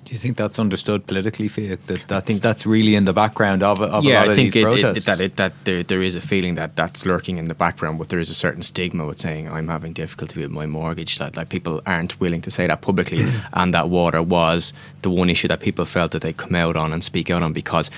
Do 0.09 0.15
you 0.15 0.19
think 0.19 0.37
that's 0.37 0.57
understood 0.57 1.05
politically, 1.05 1.47
Fiach? 1.47 1.77
That 1.85 2.07
that's, 2.07 2.25
think 2.25 2.41
that's 2.41 2.65
really 2.65 2.95
in 2.95 3.05
the 3.05 3.13
background 3.13 3.61
of, 3.61 3.79
of 3.79 4.03
yeah, 4.03 4.13
a 4.13 4.17
lot 4.21 4.27
I 4.27 4.31
of 4.31 4.35
think 4.35 4.53
these 4.53 4.63
it, 4.63 4.65
protests? 4.65 4.97
It, 4.97 5.05
that, 5.05 5.21
it, 5.21 5.35
that 5.35 5.53
there, 5.65 5.83
there 5.83 6.01
is 6.01 6.15
a 6.15 6.21
feeling 6.21 6.55
that 6.55 6.75
that's 6.75 7.05
lurking 7.05 7.37
in 7.37 7.45
the 7.45 7.53
background, 7.53 7.99
but 7.99 8.09
there 8.09 8.17
is 8.17 8.27
a 8.27 8.33
certain 8.33 8.63
stigma 8.63 9.05
with 9.05 9.19
saying 9.19 9.47
I'm 9.47 9.67
having 9.67 9.93
difficulty 9.93 10.41
with 10.41 10.49
my 10.49 10.65
mortgage. 10.65 11.19
That 11.19 11.37
like 11.37 11.49
people 11.49 11.83
aren't 11.85 12.19
willing 12.19 12.41
to 12.41 12.49
say 12.49 12.65
that 12.65 12.81
publicly, 12.81 13.23
and 13.53 13.71
that 13.75 13.89
water 13.89 14.23
was 14.23 14.73
the 15.03 15.11
one 15.11 15.29
issue 15.29 15.47
that 15.47 15.59
people 15.59 15.85
felt 15.85 16.09
that 16.13 16.23
they 16.23 16.33
come 16.33 16.55
out 16.55 16.75
on 16.75 16.91
and 16.91 17.03
speak 17.03 17.29
out 17.29 17.43
on 17.43 17.53
because 17.53 17.91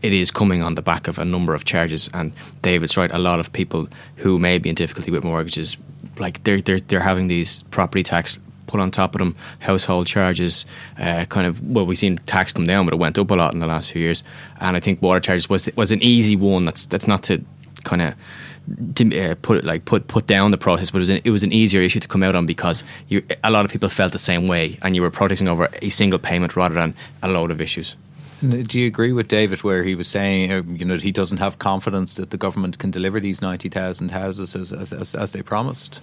it 0.00 0.14
is 0.14 0.30
coming 0.30 0.62
on 0.62 0.74
the 0.74 0.80
back 0.80 1.06
of 1.06 1.18
a 1.18 1.24
number 1.26 1.54
of 1.54 1.66
charges. 1.66 2.08
And 2.14 2.32
David's 2.62 2.96
right. 2.96 3.12
A 3.12 3.18
lot 3.18 3.40
of 3.40 3.52
people 3.52 3.90
who 4.16 4.38
may 4.38 4.56
be 4.56 4.70
in 4.70 4.74
difficulty 4.74 5.10
with 5.10 5.22
mortgages, 5.22 5.76
like 6.18 6.42
they're 6.44 6.62
they're, 6.62 6.80
they're 6.80 7.00
having 7.00 7.28
these 7.28 7.64
property 7.64 8.02
tax 8.02 8.38
put 8.68 8.78
on 8.78 8.92
top 8.92 9.14
of 9.14 9.18
them, 9.18 9.34
household 9.58 10.06
charges, 10.06 10.64
uh, 11.00 11.24
kind 11.28 11.46
of. 11.46 11.60
Well, 11.62 11.86
we've 11.86 11.98
seen 11.98 12.18
tax 12.18 12.52
come 12.52 12.66
down, 12.66 12.84
but 12.86 12.94
it 12.94 12.98
went 12.98 13.18
up 13.18 13.30
a 13.30 13.34
lot 13.34 13.52
in 13.54 13.58
the 13.58 13.66
last 13.66 13.90
few 13.90 14.00
years. 14.00 14.22
And 14.60 14.76
I 14.76 14.80
think 14.80 15.02
water 15.02 15.20
charges 15.20 15.48
was 15.48 15.68
was 15.74 15.90
an 15.90 16.02
easy 16.02 16.36
one. 16.36 16.64
That's 16.64 16.86
that's 16.86 17.08
not 17.08 17.24
to 17.24 17.42
kind 17.82 18.02
of. 18.02 18.14
To 18.96 19.18
uh, 19.18 19.34
put 19.40 19.56
it 19.56 19.64
like 19.64 19.86
put 19.86 20.08
put 20.08 20.26
down 20.26 20.50
the 20.50 20.58
process, 20.58 20.90
but 20.90 20.98
it 20.98 21.00
was 21.00 21.08
an, 21.08 21.20
it 21.24 21.30
was 21.30 21.42
an 21.42 21.52
easier 21.52 21.80
issue 21.80 22.00
to 22.00 22.08
come 22.08 22.22
out 22.22 22.34
on 22.34 22.44
because 22.44 22.84
you, 23.08 23.22
a 23.42 23.50
lot 23.50 23.64
of 23.64 23.70
people 23.70 23.88
felt 23.88 24.12
the 24.12 24.18
same 24.18 24.46
way, 24.46 24.78
and 24.82 24.94
you 24.94 25.00
were 25.00 25.10
protesting 25.10 25.48
over 25.48 25.70
a 25.80 25.88
single 25.88 26.18
payment 26.18 26.54
rather 26.54 26.74
than 26.74 26.94
a 27.22 27.28
load 27.28 27.50
of 27.50 27.62
issues. 27.62 27.96
Do 28.40 28.78
you 28.78 28.86
agree 28.86 29.12
with 29.12 29.26
David 29.26 29.64
where 29.64 29.84
he 29.84 29.94
was 29.94 30.06
saying, 30.06 30.52
uh, 30.52 30.62
you 30.68 30.84
know, 30.84 30.96
he 30.96 31.12
doesn't 31.12 31.38
have 31.38 31.58
confidence 31.58 32.16
that 32.16 32.28
the 32.28 32.36
government 32.36 32.78
can 32.78 32.90
deliver 32.90 33.20
these 33.20 33.40
ninety 33.40 33.70
thousand 33.70 34.10
houses 34.10 34.54
as, 34.54 34.70
as, 34.92 35.14
as 35.14 35.32
they 35.32 35.42
promised? 35.42 35.98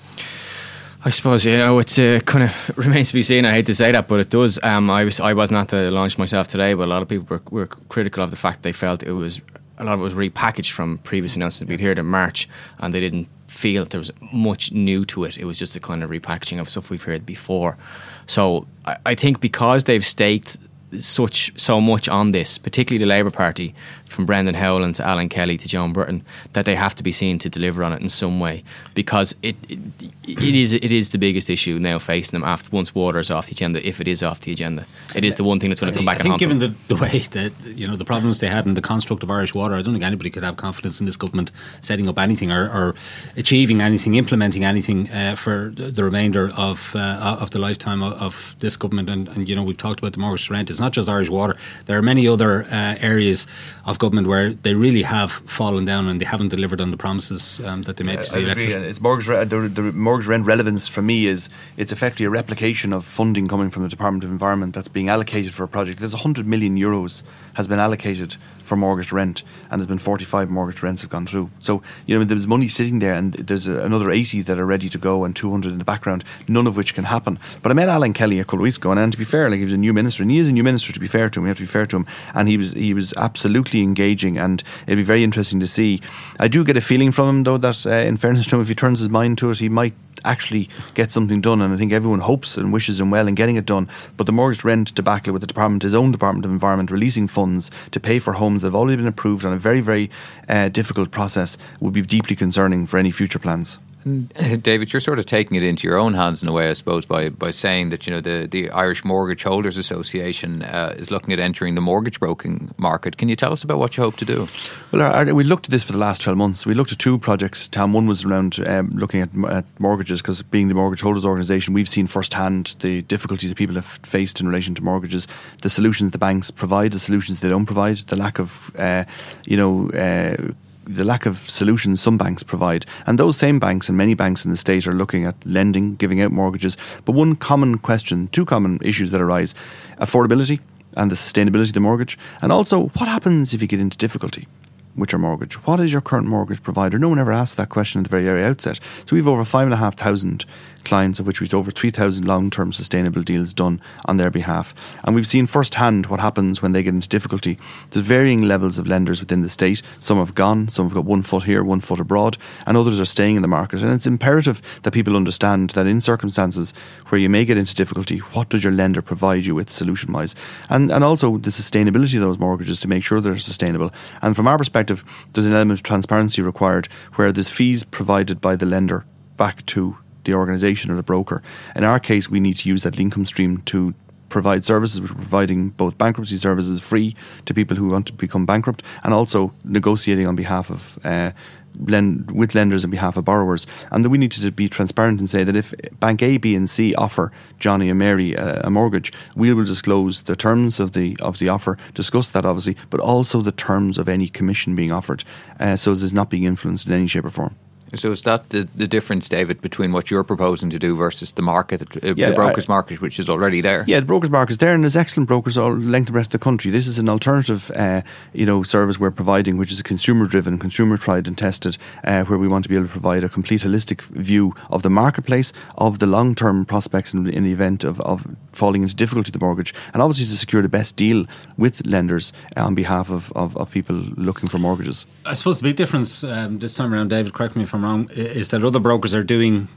I 1.05 1.11
suppose 1.11 1.45
you 1.45 1.55
know 1.55 1.77
it's 1.77 1.99
uh, 1.99 2.19
kind 2.25 2.45
of 2.45 2.77
remains 2.77 3.09
to 3.09 3.13
be 3.13 3.21
seen. 3.21 3.45
I 3.45 3.53
hate 3.53 3.67
to 3.67 3.75
say 3.75 3.91
that, 3.91 4.07
but 4.07 4.19
it 4.19 4.31
does. 4.31 4.59
Um, 4.63 4.89
I 4.89 5.05
was 5.05 5.19
I 5.19 5.33
was 5.33 5.51
not 5.51 5.69
to 5.69 5.91
launch 5.91 6.17
myself 6.17 6.47
today, 6.47 6.73
but 6.73 6.85
a 6.85 6.87
lot 6.87 7.03
of 7.03 7.07
people 7.07 7.27
were, 7.29 7.43
were 7.51 7.67
critical 7.67 8.23
of 8.23 8.31
the 8.31 8.37
fact 8.37 8.63
they 8.63 8.71
felt 8.71 9.03
it 9.03 9.11
was 9.11 9.39
a 9.77 9.83
lot 9.83 9.93
of 9.93 9.99
it 9.99 10.03
was 10.03 10.15
repackaged 10.15 10.71
from 10.71 10.97
previous 10.99 11.35
announcements 11.35 11.69
we'd 11.69 11.79
heard 11.79 11.99
in 11.99 12.07
March, 12.07 12.49
and 12.79 12.91
they 12.91 12.99
didn't 12.99 13.27
feel 13.47 13.83
that 13.83 13.91
there 13.91 13.99
was 13.99 14.11
much 14.33 14.71
new 14.71 15.05
to 15.05 15.25
it. 15.25 15.37
It 15.37 15.45
was 15.45 15.59
just 15.59 15.75
a 15.75 15.79
kind 15.79 16.03
of 16.03 16.09
repackaging 16.09 16.59
of 16.59 16.67
stuff 16.67 16.89
we've 16.89 17.03
heard 17.03 17.23
before. 17.23 17.77
So 18.25 18.65
I, 18.85 18.97
I 19.05 19.15
think 19.15 19.41
because 19.41 19.83
they've 19.83 20.05
staked 20.05 20.57
such 21.01 21.51
so 21.59 21.81
much 21.81 22.07
on 22.07 22.31
this, 22.31 22.57
particularly 22.57 23.03
the 23.03 23.09
Labour 23.09 23.31
Party, 23.31 23.73
from 24.05 24.25
Brendan 24.25 24.55
Howlin 24.55 24.93
to 24.93 25.05
Alan 25.05 25.29
Kelly 25.29 25.57
to 25.57 25.67
Joan 25.67 25.91
Burton, 25.91 26.23
that 26.53 26.65
they 26.65 26.75
have 26.75 26.95
to 26.95 27.03
be 27.03 27.11
seen 27.11 27.37
to 27.39 27.49
deliver 27.49 27.83
on 27.83 27.91
it 27.93 28.01
in 28.01 28.09
some 28.09 28.39
way 28.39 28.63
because 28.93 29.35
it 29.41 29.55
it, 29.67 29.79
it 30.23 30.55
is 30.55 30.73
it 30.73 30.91
is 30.91 31.09
the 31.09 31.17
biggest 31.17 31.49
issue 31.49 31.77
now 31.79 31.99
facing 31.99 32.39
them 32.39 32.47
after 32.47 32.69
once 32.71 32.95
water 32.95 33.19
is 33.19 33.29
off 33.29 33.47
the 33.47 33.51
agenda. 33.51 33.85
If 33.87 33.99
it 33.99 34.07
is 34.07 34.23
off 34.23 34.41
the 34.41 34.51
agenda, 34.51 34.85
it 35.13 35.23
is 35.23 35.35
the 35.35 35.43
one 35.43 35.59
thing 35.59 35.69
that's 35.69 35.81
going 35.81 35.91
to 35.91 35.97
come 35.97 36.05
back. 36.05 36.19
I 36.19 36.23
think, 36.23 36.39
given 36.39 36.59
the, 36.59 36.69
the, 36.69 36.95
the 36.95 37.01
way 37.01 37.19
that 37.31 37.51
you 37.65 37.87
know 37.87 37.95
the 37.95 38.05
problems 38.05 38.39
they 38.39 38.47
had 38.47 38.65
in 38.65 38.73
the 38.73 38.81
construct 38.81 39.23
of 39.23 39.29
Irish 39.29 39.53
water, 39.53 39.75
I 39.75 39.81
don't 39.81 39.93
think 39.93 40.03
anybody 40.03 40.29
could 40.29 40.43
have 40.43 40.57
confidence 40.57 40.99
in 40.99 41.05
this 41.05 41.17
government 41.17 41.51
setting 41.81 42.07
up 42.07 42.17
anything 42.17 42.51
or, 42.51 42.69
or 42.69 42.95
achieving 43.35 43.81
anything, 43.81 44.15
implementing 44.15 44.63
anything 44.63 45.09
uh, 45.11 45.35
for 45.35 45.73
the 45.75 46.03
remainder 46.03 46.51
of 46.55 46.95
uh, 46.95 47.37
of 47.39 47.51
the 47.51 47.59
lifetime 47.59 48.01
of, 48.01 48.13
of 48.13 48.55
this 48.59 48.77
government. 48.77 49.09
And, 49.09 49.27
and, 49.29 49.49
you 49.49 49.55
know 49.55 49.63
we've 49.63 49.77
talked 49.77 49.99
about 49.99 50.13
the 50.13 50.19
mortgage 50.19 50.49
rent. 50.49 50.69
It's 50.69 50.79
not 50.85 50.93
just 50.93 51.09
Irish 51.09 51.31
water. 51.39 51.55
There 51.87 51.97
are 51.99 52.05
many 52.13 52.23
other 52.33 52.51
uh, 52.65 53.11
areas 53.11 53.47
of 53.89 53.97
government 54.03 54.27
where 54.27 54.47
they 54.65 54.73
really 54.85 55.03
have 55.15 55.31
fallen 55.59 55.83
down 55.91 56.07
and 56.09 56.21
they 56.21 56.29
haven't 56.33 56.51
delivered 56.55 56.79
on 56.85 56.89
the 56.91 56.97
promises 57.05 57.43
um, 57.67 57.79
that 57.83 57.97
they 57.97 58.03
made 58.03 58.23
to 58.23 58.31
the 58.31 58.43
electorate. 58.47 58.83
It's 58.91 59.01
mortgage, 59.01 59.27
the, 59.53 59.59
the 59.79 59.85
mortgage 60.07 60.27
rent 60.27 60.45
relevance 60.45 60.87
for 60.87 61.01
me 61.01 61.17
is 61.25 61.49
it's 61.81 61.91
effectively 61.91 62.27
a 62.27 62.29
replication 62.41 62.93
of 62.93 63.03
funding 63.03 63.47
coming 63.47 63.69
from 63.73 63.81
the 63.83 63.89
Department 63.89 64.23
of 64.23 64.29
Environment 64.29 64.75
that's 64.75 64.91
being 64.97 65.09
allocated 65.09 65.51
for 65.57 65.63
a 65.63 65.67
project. 65.67 65.99
There's 65.99 66.13
100 66.13 66.45
million 66.45 66.77
euros 66.77 67.23
has 67.55 67.67
been 67.67 67.79
allocated 67.79 68.35
for 68.65 68.75
mortgage 68.75 69.11
rent, 69.11 69.43
and 69.69 69.79
there's 69.79 69.87
been 69.87 69.97
45 69.97 70.49
mortgage 70.49 70.81
rents 70.81 71.01
have 71.01 71.11
gone 71.11 71.25
through. 71.25 71.49
So 71.59 71.81
you 72.05 72.17
know 72.17 72.23
there's 72.23 72.47
money 72.47 72.67
sitting 72.67 72.99
there, 72.99 73.13
and 73.13 73.33
there's 73.33 73.67
another 73.67 74.11
80 74.11 74.41
that 74.43 74.57
are 74.57 74.65
ready 74.65 74.89
to 74.89 74.97
go, 74.97 75.23
and 75.23 75.35
200 75.35 75.71
in 75.71 75.77
the 75.77 75.85
background, 75.85 76.23
none 76.47 76.67
of 76.67 76.75
which 76.75 76.93
can 76.93 77.05
happen. 77.05 77.39
But 77.61 77.71
I 77.71 77.75
met 77.75 77.89
Alan 77.89 78.13
Kelly 78.13 78.39
a 78.39 78.43
couple 78.43 78.59
of 78.59 78.63
weeks 78.63 78.77
ago, 78.77 78.91
and, 78.91 79.11
to 79.11 79.17
be 79.17 79.25
fair, 79.25 79.49
like 79.49 79.59
he 79.59 79.63
was 79.63 79.73
a 79.73 79.77
new 79.77 79.93
minister, 79.93 80.23
and 80.23 80.31
he 80.31 80.39
is 80.39 80.49
a 80.49 80.53
new 80.53 80.63
minister. 80.63 80.91
To 80.91 80.99
be 80.99 81.07
fair 81.07 81.29
to 81.29 81.39
him, 81.39 81.43
we 81.43 81.49
have 81.49 81.57
to 81.57 81.63
be 81.63 81.67
fair 81.67 81.85
to 81.85 81.97
him, 81.97 82.05
and 82.33 82.47
he 82.47 82.57
was 82.57 82.73
he 82.73 82.93
was 82.93 83.13
absolutely 83.17 83.81
engaging, 83.81 84.37
and 84.37 84.63
it'd 84.87 84.97
be 84.97 85.03
very 85.03 85.23
interesting 85.23 85.59
to 85.59 85.67
see. 85.67 86.01
I 86.39 86.47
do 86.47 86.63
get 86.63 86.77
a 86.77 86.81
feeling 86.81 87.11
from 87.11 87.29
him 87.29 87.43
though 87.43 87.57
that, 87.57 87.85
uh, 87.85 87.89
in 87.89 88.17
fairness 88.17 88.47
to 88.47 88.55
him, 88.55 88.61
if 88.61 88.67
he 88.67 88.75
turns 88.75 88.99
his 88.99 89.09
mind 89.09 89.37
to 89.39 89.51
it, 89.51 89.59
he 89.59 89.69
might 89.69 89.93
actually 90.25 90.69
get 90.93 91.11
something 91.11 91.41
done. 91.41 91.61
And 91.61 91.73
I 91.73 91.77
think 91.77 91.93
everyone 91.93 92.19
hopes 92.19 92.57
and 92.57 92.73
wishes 92.73 92.99
him 92.99 93.11
well 93.11 93.27
in 93.27 93.35
getting 93.35 93.55
it 93.55 93.65
done. 93.65 93.89
But 94.17 94.25
the 94.25 94.33
mortgage 94.33 94.63
rent 94.63 94.93
debacle 94.95 95.31
with 95.31 95.41
the 95.41 95.47
department, 95.47 95.83
his 95.83 95.95
own 95.95 96.11
Department 96.11 96.45
of 96.45 96.51
Environment, 96.51 96.91
releasing 96.91 97.27
funds 97.27 97.44
to 97.91 97.99
pay 97.99 98.19
for 98.19 98.33
homes 98.33 98.61
that 98.61 98.67
have 98.67 98.75
already 98.75 98.97
been 98.97 99.07
approved 99.07 99.45
on 99.45 99.53
a 99.53 99.57
very, 99.57 99.81
very 99.81 100.09
uh, 100.49 100.69
difficult 100.69 101.11
process 101.11 101.57
would 101.79 101.93
be 101.93 102.01
deeply 102.01 102.35
concerning 102.35 102.87
for 102.87 102.97
any 102.97 103.11
future 103.11 103.39
plans. 103.39 103.79
David, 104.61 104.93
you're 104.93 104.99
sort 104.99 105.17
of 105.17 105.25
taking 105.25 105.57
it 105.57 105.63
into 105.63 105.87
your 105.87 105.97
own 105.97 106.13
hands 106.13 106.43
in 106.43 106.49
a 106.49 106.51
way, 106.51 106.69
I 106.69 106.73
suppose, 106.73 107.07
by, 107.07 107.29
by 107.29 107.49
saying 107.49 107.89
that 107.89 108.05
you 108.05 108.13
know 108.13 108.21
the, 108.21 108.47
the 108.49 108.69
Irish 108.69 109.03
Mortgage 109.03 109.41
Holders 109.41 109.77
Association 109.77 110.61
uh, 110.61 110.93
is 110.95 111.09
looking 111.09 111.33
at 111.33 111.39
entering 111.39 111.73
the 111.73 111.81
mortgage 111.81 112.19
broking 112.19 112.73
market. 112.77 113.17
Can 113.17 113.29
you 113.29 113.35
tell 113.35 113.51
us 113.51 113.63
about 113.63 113.79
what 113.79 113.97
you 113.97 114.03
hope 114.03 114.17
to 114.17 114.25
do? 114.25 114.47
Well, 114.91 115.01
our, 115.01 115.27
our, 115.27 115.33
we 115.33 115.43
looked 115.43 115.65
at 115.65 115.71
this 115.71 115.83
for 115.83 115.91
the 115.91 115.97
last 115.97 116.21
twelve 116.21 116.37
months. 116.37 116.67
We 116.67 116.75
looked 116.75 116.91
at 116.91 116.99
two 116.99 117.17
projects. 117.17 117.67
Tom, 117.67 117.93
one 117.93 118.05
was 118.05 118.23
around 118.23 118.59
um, 118.67 118.91
looking 118.91 119.21
at, 119.21 119.29
at 119.49 119.65
mortgages 119.79 120.21
because 120.21 120.43
being 120.43 120.67
the 120.67 120.75
mortgage 120.75 121.01
holders 121.01 121.25
organisation, 121.25 121.73
we've 121.73 121.89
seen 121.89 122.05
firsthand 122.05 122.75
the 122.81 123.01
difficulties 123.03 123.49
that 123.49 123.57
people 123.57 123.75
have 123.75 123.85
faced 123.85 124.39
in 124.39 124.47
relation 124.47 124.75
to 124.75 124.83
mortgages, 124.83 125.27
the 125.63 125.69
solutions 125.69 126.11
the 126.11 126.19
banks 126.19 126.51
provide, 126.51 126.91
the 126.91 126.99
solutions 126.99 127.39
they 127.39 127.49
don't 127.49 127.65
provide, 127.65 127.97
the 127.97 128.15
lack 128.15 128.37
of 128.37 128.71
uh, 128.77 129.03
you 129.45 129.57
know. 129.57 129.89
Uh, 129.89 130.53
the 130.85 131.03
lack 131.03 131.25
of 131.25 131.37
solutions 131.37 132.01
some 132.01 132.17
banks 132.17 132.43
provide. 132.43 132.85
And 133.05 133.19
those 133.19 133.37
same 133.37 133.59
banks 133.59 133.89
and 133.89 133.97
many 133.97 134.13
banks 134.13 134.45
in 134.45 134.51
the 134.51 134.57
state 134.57 134.87
are 134.87 134.93
looking 134.93 135.25
at 135.25 135.35
lending, 135.45 135.95
giving 135.95 136.21
out 136.21 136.31
mortgages. 136.31 136.77
But 137.05 137.13
one 137.13 137.35
common 137.35 137.77
question, 137.77 138.27
two 138.29 138.45
common 138.45 138.79
issues 138.81 139.11
that 139.11 139.21
arise 139.21 139.55
affordability 139.99 140.59
and 140.97 141.11
the 141.11 141.15
sustainability 141.15 141.67
of 141.67 141.73
the 141.73 141.79
mortgage, 141.79 142.17
and 142.41 142.51
also 142.51 142.87
what 142.87 143.09
happens 143.09 143.53
if 143.53 143.61
you 143.61 143.67
get 143.67 143.79
into 143.79 143.97
difficulty? 143.97 144.47
with 144.95 145.11
your 145.11 145.19
mortgage? 145.19 145.55
What 145.65 145.79
is 145.79 145.91
your 145.91 146.01
current 146.01 146.27
mortgage 146.27 146.63
provider? 146.63 146.97
No 146.97 147.09
one 147.09 147.19
ever 147.19 147.33
asked 147.33 147.57
that 147.57 147.69
question 147.69 147.99
at 147.99 148.05
the 148.05 148.09
very, 148.09 148.23
very 148.23 148.43
outset. 148.43 148.79
So 149.05 149.15
we've 149.15 149.27
over 149.27 149.43
five 149.43 149.67
and 149.67 149.73
a 149.73 149.77
half 149.77 149.95
thousand 149.95 150.45
clients, 150.85 151.19
of 151.19 151.27
which 151.27 151.41
we've 151.41 151.53
over 151.53 151.71
3,000 151.71 152.25
long 152.25 152.49
term 152.49 152.71
sustainable 152.71 153.23
deals 153.23 153.53
done 153.53 153.81
on 154.05 154.17
their 154.17 154.31
behalf. 154.31 154.73
And 155.03 155.15
we've 155.15 155.27
seen 155.27 155.47
firsthand 155.47 156.05
what 156.05 156.19
happens 156.19 156.61
when 156.61 156.71
they 156.71 156.83
get 156.83 156.93
into 156.93 157.09
difficulty. 157.09 157.57
There's 157.89 158.05
varying 158.05 158.43
levels 158.43 158.77
of 158.77 158.87
lenders 158.87 159.19
within 159.19 159.41
the 159.41 159.49
state. 159.49 159.81
Some 159.99 160.17
have 160.17 160.35
gone, 160.35 160.69
some 160.69 160.85
have 160.85 160.93
got 160.93 161.05
one 161.05 161.23
foot 161.23 161.43
here, 161.43 161.63
one 161.63 161.81
foot 161.81 161.99
abroad, 161.99 162.37
and 162.65 162.77
others 162.77 162.99
are 162.99 163.05
staying 163.05 163.35
in 163.35 163.41
the 163.41 163.47
market. 163.47 163.81
And 163.81 163.93
it's 163.93 164.07
imperative 164.07 164.61
that 164.83 164.91
people 164.91 165.15
understand 165.15 165.71
that 165.71 165.87
in 165.87 166.01
circumstances 166.01 166.73
where 167.07 167.19
you 167.19 167.29
may 167.29 167.45
get 167.45 167.57
into 167.57 167.75
difficulty, 167.75 168.19
what 168.19 168.49
does 168.49 168.63
your 168.63 168.73
lender 168.73 169.01
provide 169.01 169.45
you 169.45 169.55
with 169.55 169.69
solution 169.69 170.13
wise? 170.13 170.35
And, 170.69 170.91
and 170.91 171.03
also 171.03 171.37
the 171.37 171.49
sustainability 171.49 172.15
of 172.15 172.21
those 172.21 172.39
mortgages 172.39 172.79
to 172.81 172.87
make 172.87 173.03
sure 173.03 173.21
they're 173.21 173.37
sustainable. 173.37 173.91
And 174.21 174.35
from 174.35 174.47
our 174.47 174.57
perspective, 174.57 175.03
there's 175.33 175.47
an 175.47 175.53
element 175.53 175.79
of 175.79 175.83
transparency 175.83 176.41
required 176.41 176.87
where 177.15 177.31
there's 177.31 177.49
fees 177.49 177.83
provided 177.83 178.41
by 178.41 178.55
the 178.55 178.65
lender 178.65 179.05
back 179.37 179.65
to 179.67 179.97
the 180.25 180.33
organisation 180.33 180.91
or 180.91 180.95
the 180.95 181.03
broker. 181.03 181.41
In 181.75 181.83
our 181.83 181.99
case, 181.99 182.29
we 182.29 182.39
need 182.39 182.57
to 182.57 182.69
use 182.69 182.83
that 182.83 182.99
income 182.99 183.25
stream 183.25 183.61
to 183.63 183.93
provide 184.29 184.65
services. 184.65 184.99
We're 184.99 185.07
providing 185.07 185.69
both 185.69 185.97
bankruptcy 185.97 186.37
services 186.37 186.81
free 186.81 187.15
to 187.45 187.53
people 187.53 187.77
who 187.77 187.87
want 187.87 188.07
to 188.07 188.13
become 188.13 188.45
bankrupt, 188.45 188.83
and 189.03 189.13
also 189.13 189.53
negotiating 189.63 190.27
on 190.27 190.35
behalf 190.35 190.69
of. 190.69 190.99
Uh, 191.05 191.31
lend 191.77 192.31
with 192.31 192.55
lenders 192.55 192.85
on 192.85 192.89
behalf 192.89 193.17
of 193.17 193.25
borrowers, 193.25 193.67
and 193.91 194.05
that 194.05 194.09
we 194.09 194.17
need 194.17 194.31
to 194.31 194.51
be 194.51 194.69
transparent 194.69 195.19
and 195.19 195.29
say 195.29 195.43
that 195.43 195.57
if 195.57 195.73
Bank 195.99 196.21
A, 196.21 196.37
B, 196.37 196.55
and 196.55 196.69
C 196.69 196.95
offer 196.95 197.33
Johnny 197.59 197.89
and 197.89 197.99
Mary 197.99 198.33
a, 198.33 198.61
a, 198.61 198.69
mortgage, 198.69 199.11
we 199.35 199.53
will 199.53 199.65
disclose 199.65 200.23
the 200.23 200.37
terms 200.37 200.79
of 200.79 200.93
the 200.93 201.17
of 201.21 201.39
the 201.39 201.49
offer, 201.49 201.77
discuss 201.93 202.29
that 202.29 202.45
obviously, 202.45 202.77
but 202.89 203.01
also 203.01 203.41
the 203.41 203.51
terms 203.51 203.97
of 203.97 204.07
any 204.07 204.29
commission 204.29 204.73
being 204.73 204.93
offered, 204.93 205.23
uh, 205.59 205.75
so 205.75 205.91
as 205.91 206.01
it's 206.01 206.13
not 206.13 206.29
being 206.29 206.43
influenced 206.43 206.87
in 206.87 206.93
any 206.93 207.07
shape 207.07 207.25
or 207.25 207.29
form. 207.29 207.55
So 207.93 208.11
is 208.11 208.21
that 208.23 208.49
the, 208.49 208.67
the 208.75 208.87
difference, 208.87 209.29
David, 209.29 209.61
between 209.61 209.91
what 209.91 210.09
you're 210.09 210.23
proposing 210.23 210.69
to 210.71 210.79
do 210.79 210.95
versus 210.95 211.31
the 211.31 211.41
market, 211.41 211.81
uh, 211.81 212.13
yeah, 212.15 212.29
the 212.29 212.35
brokers' 212.35 212.67
I, 212.67 212.73
market, 212.73 212.99
which 212.99 213.19
is 213.19 213.29
already 213.29 213.61
there? 213.61 213.85
Yeah, 213.87 213.99
the 213.99 214.05
brokers' 214.05 214.31
market 214.31 214.53
is 214.53 214.57
there, 214.57 214.73
and 214.73 214.83
there's 214.83 214.95
excellent 214.95 215.27
brokers 215.27 215.57
all 215.57 215.73
length 215.75 216.07
and 216.07 216.13
breadth 216.13 216.27
of 216.27 216.31
the 216.31 216.39
country. 216.39 216.71
This 216.71 216.87
is 216.87 216.97
an 216.97 217.07
alternative, 217.07 217.71
uh, 217.75 218.01
you 218.33 218.45
know, 218.45 218.63
service 218.63 218.99
we're 218.99 219.11
providing, 219.11 219.57
which 219.57 219.71
is 219.71 219.79
a 219.79 219.83
consumer-driven, 219.83 220.57
consumer-tried 220.57 221.27
and 221.27 221.37
tested, 221.37 221.77
uh, 222.03 222.23
where 222.25 222.39
we 222.39 222.47
want 222.47 222.63
to 222.63 222.69
be 222.69 222.75
able 222.75 222.87
to 222.87 222.91
provide 222.91 223.23
a 223.23 223.29
complete 223.29 223.61
holistic 223.61 224.01
view 224.01 224.55
of 224.71 224.81
the 224.81 224.89
marketplace, 224.89 225.53
of 225.77 225.99
the 225.99 226.07
long-term 226.07 226.65
prospects 226.65 227.13
in, 227.13 227.29
in 227.29 227.43
the 227.43 227.51
event 227.51 227.83
of, 227.83 228.01
of 228.01 228.25
falling 228.51 228.81
into 228.81 228.95
difficulty 228.95 229.31
the 229.31 229.39
mortgage, 229.39 229.73
and 229.93 230.01
obviously 230.01 230.25
to 230.25 230.31
secure 230.31 230.61
the 230.61 230.69
best 230.69 230.95
deal 230.95 231.25
with 231.57 231.85
lenders 231.85 232.33
on 232.57 232.73
behalf 232.73 233.09
of, 233.09 233.31
of, 233.33 233.55
of 233.57 233.69
people 233.69 233.95
looking 233.95 234.49
for 234.49 234.57
mortgages. 234.57 235.05
I 235.25 235.33
suppose 235.33 235.59
the 235.59 235.63
big 235.63 235.75
difference 235.75 236.23
um, 236.23 236.59
this 236.59 236.73
time 236.73 236.93
around, 236.93 237.09
David, 237.09 237.33
correct 237.33 237.55
me 237.55 237.63
if 237.63 237.74
I'm 237.75 237.83
wrong, 237.83 238.09
is 238.11 238.49
that 238.49 238.63
other 238.63 238.79
brokers 238.79 239.13
are 239.13 239.23
doing 239.23 239.67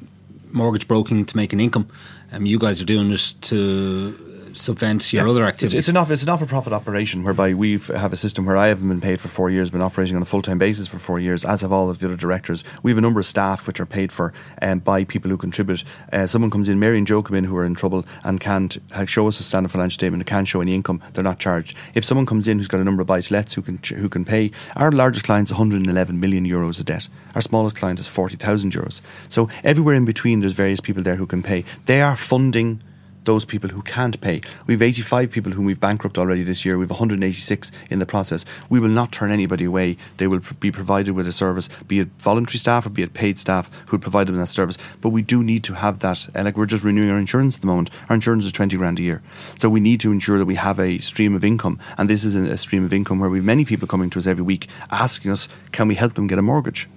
mortgage 0.53 0.89
broking 0.89 1.25
to 1.27 1.37
make 1.37 1.53
an 1.53 1.61
income. 1.61 1.89
Um, 2.33 2.47
you 2.47 2.59
guys 2.59 2.81
are 2.81 2.85
doing 2.85 3.11
this 3.11 3.33
to 3.33 4.28
subvent 4.59 5.13
your 5.13 5.25
yeah. 5.25 5.31
other 5.31 5.45
activities. 5.45 5.75
It's, 5.75 5.81
it's, 5.81 5.89
an 5.89 5.97
off, 5.97 6.11
it's 6.11 6.23
an 6.23 6.27
not 6.27 6.39
for 6.39 6.47
profit 6.47 6.73
operation 6.73 7.23
whereby 7.23 7.55
we 7.55 7.79
have 7.79 8.13
a 8.13 8.17
system 8.17 8.45
where 8.45 8.57
I 8.57 8.69
haven't 8.69 8.89
been 8.89 9.01
paid 9.01 9.21
for 9.21 9.29
four 9.29 9.51
years, 9.51 9.71
been 9.71 9.81
operating 9.81 10.17
on 10.17 10.23
a 10.23 10.27
full 10.27 10.43
time 10.43 10.59
basis 10.59 10.87
for 10.87 10.99
four 10.99 11.19
years, 11.19 11.45
as 11.45 11.63
have 11.63 11.73
all 11.73 11.91
of 11.91 11.99
the 11.99 12.07
other 12.07 12.17
directors. 12.17 12.65
We 12.83 12.91
have 12.91 12.99
a 12.99 13.01
number 13.01 13.21
of 13.21 13.27
staff 13.27 13.67
which 13.67 13.81
are 13.81 13.87
paid 13.87 14.13
for 14.13 14.33
um, 14.61 14.81
by 14.81 15.05
people 15.05 15.31
who 15.31 15.37
contribute. 15.37 15.85
Uh, 16.13 16.27
someone 16.27 16.51
comes 16.51 16.69
in, 16.69 16.79
Mary 16.79 16.99
and 16.99 17.07
Joe 17.07 17.23
come 17.23 17.37
in 17.37 17.45
who 17.45 17.57
are 17.57 17.65
in 17.65 17.75
trouble 17.75 18.05
and 18.25 18.41
can't 18.41 18.79
uh, 18.93 19.07
show 19.07 19.27
us 19.29 19.41
a 19.41 19.43
standard 19.43 19.71
financial 19.71 19.95
statement, 19.95 20.23
and 20.23 20.27
can't 20.27 20.49
show 20.49 20.61
any 20.61 20.75
income, 20.75 21.03
they're 21.15 21.25
not 21.25 21.39
charged. 21.39 21.77
If 21.95 22.05
someone 22.05 22.27
comes 22.27 22.49
in 22.49 22.59
who's 22.59 22.69
got 22.69 22.81
a 22.81 22.85
number 22.85 23.03
of 23.03 23.07
buy 23.07 23.23
lets 23.31 23.55
who 23.55 23.63
can 23.63 23.79
who 23.97 24.09
can 24.09 24.25
pay, 24.25 24.51
our 24.77 24.93
largest 24.93 25.25
client 25.25 25.49
is 25.49 25.53
111 25.53 26.21
million 26.21 26.47
euros 26.47 26.79
of 26.79 26.87
debt. 26.87 27.09
Our 27.35 27.43
smallest 27.43 27.77
client 27.77 27.99
is 27.99 28.09
40,000 28.09 28.73
euros. 28.73 29.01
So 29.29 29.49
everywhere 29.65 29.95
in 29.95 30.05
between, 30.05 30.41
there's 30.41 30.53
various 30.53 30.81
people 30.81 31.03
there 31.03 31.17
who 31.17 31.27
can 31.27 31.43
pay. 31.43 31.65
They 31.87 32.01
are 32.01 32.17
funding 32.17 32.81
those 33.29 33.45
people 33.45 33.69
who 33.69 33.83
can't 33.83 34.19
pay. 34.23 34.41
We 34.67 34.73
have 34.73 34.81
85 34.81 35.31
people 35.31 35.53
whom 35.53 35.67
we've 35.67 35.79
bankrupt 35.79 36.17
already 36.17 36.43
this 36.43 36.65
year. 36.65 36.79
We 36.79 36.85
have 36.85 36.91
186 36.91 37.71
in 37.91 37.99
the 37.99 38.07
process. 38.07 38.47
We 38.71 38.81
will 38.81 38.89
not 38.89 39.13
turn 39.13 39.31
anybody 39.31 39.67
away. 39.67 39.99
They 40.17 40.27
will 40.27 40.41
be 40.61 40.73
provided 40.73 41.13
with 41.13 41.29
a 41.29 41.33
service, 41.33 41.69
be 41.87 42.01
it 42.01 42.09
voluntary 42.19 42.59
staff 42.59 42.87
or 42.87 42.89
be 42.89 43.03
it 43.03 43.13
paid 43.13 43.39
staff 43.39 43.71
who 43.89 43.99
provide 43.99 44.29
them 44.29 44.37
that 44.37 44.47
service. 44.47 44.79
But 45.03 45.11
we 45.11 45.21
do 45.21 45.45
need 45.45 45.63
to 45.65 45.75
have 45.75 45.99
that. 45.99 46.27
Uh, 46.35 46.43
like 46.43 46.57
we're 46.57 46.65
just 46.65 46.83
renewing 46.83 47.11
our 47.11 47.19
insurance 47.19 47.57
at 47.57 47.61
the 47.61 47.67
moment. 47.67 47.91
Our 48.09 48.15
insurance 48.15 48.47
is 48.47 48.53
20 48.53 48.79
grand 48.79 48.99
a 48.99 49.03
year. 49.03 49.21
So 49.59 49.69
we 49.69 49.81
need 49.81 50.01
to 50.01 50.11
ensure 50.11 50.39
that 50.39 50.47
we 50.47 50.55
have 50.55 50.81
a 50.81 50.97
stream 50.97 51.35
of 51.35 51.45
income. 51.45 51.79
And 51.99 52.09
this 52.09 52.25
is 52.25 52.35
a 52.35 52.57
stream 52.57 52.83
of 52.83 52.95
income 52.95 53.19
where 53.19 53.29
we 53.29 53.41
have 53.41 53.45
many 53.45 53.67
people 53.67 53.87
coming 53.87 54.09
to 54.09 54.19
us 54.19 54.27
every 54.27 54.43
week 54.43 54.69
asking 54.91 55.33
us, 55.33 55.51
can 55.71 55.87
we 55.87 55.97
help 55.97 56.15
them 56.15 56.29
get 56.29 56.39
a 56.39 56.43
mortgage? 56.43 56.89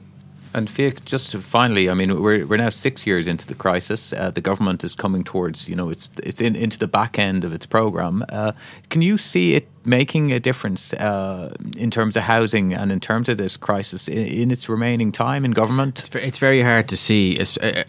And 0.54 0.70
Fiach, 0.70 1.06
just 1.06 1.32
to 1.32 1.42
finally, 1.42 1.90
I 1.90 1.94
mean, 1.94 2.22
we're 2.22 2.46
we're 2.46 2.58
now 2.58 2.70
six 2.70 3.08
years 3.08 3.28
into 3.28 3.48
the 3.48 3.56
crisis. 3.56 4.12
Uh, 4.12 4.32
the 4.32 4.42
government 4.42 4.84
is 4.84 4.96
coming 4.96 5.24
towards, 5.24 5.70
you 5.70 5.76
know, 5.76 5.90
it's 5.90 6.10
it's 6.24 6.42
in, 6.42 6.56
into 6.56 6.78
the 6.78 6.88
back 6.88 7.18
end 7.18 7.46
of 7.46 7.54
its 7.54 7.66
program. 7.66 8.26
Uh, 8.28 8.52
can 8.90 9.02
you 9.02 9.18
see 9.18 9.54
it 9.56 9.70
making 9.86 10.32
a 10.34 10.40
difference 10.40 10.94
uh, 10.94 11.56
in 11.78 11.90
terms 11.90 12.18
of 12.18 12.24
housing 12.24 12.74
and 12.74 12.92
in 12.92 13.00
terms 13.00 13.30
of 13.30 13.38
this 13.38 13.56
crisis 13.56 14.08
in, 14.08 14.28
in 14.28 14.52
its 14.52 14.68
remaining 14.68 15.12
time 15.12 15.46
in 15.46 15.52
government? 15.52 16.00
It's, 16.00 16.16
it's 16.16 16.38
very 16.38 16.62
hard 16.62 16.90
to 16.90 16.98
see, 16.98 17.40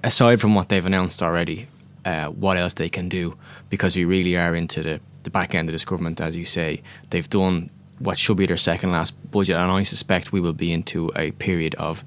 aside 0.05 0.40
from 0.40 0.55
what 0.55 0.68
they've 0.68 0.87
announced 0.87 1.20
already, 1.20 1.66
uh, 2.05 2.27
what 2.27 2.57
else 2.57 2.75
they 2.75 2.88
can 2.88 3.09
do 3.09 3.37
because 3.70 3.96
we 3.96 4.05
really 4.05 4.37
are 4.37 4.55
into 4.55 4.83
the 4.83 5.01
the 5.25 5.31
back 5.31 5.55
end 5.55 5.68
of 5.68 5.72
this 5.72 5.85
government, 5.85 6.20
as 6.20 6.37
you 6.37 6.44
say. 6.44 6.83
They've 7.11 7.29
done 7.29 7.70
what 7.98 8.18
should 8.18 8.37
be 8.37 8.46
their 8.46 8.57
second 8.57 8.90
last 8.90 9.14
budget, 9.31 9.57
and 9.57 9.70
I 9.70 9.83
suspect 9.85 10.33
we 10.33 10.40
will 10.40 10.53
be 10.53 10.72
into 10.72 11.11
a 11.14 11.31
period 11.33 11.75
of 11.77 12.05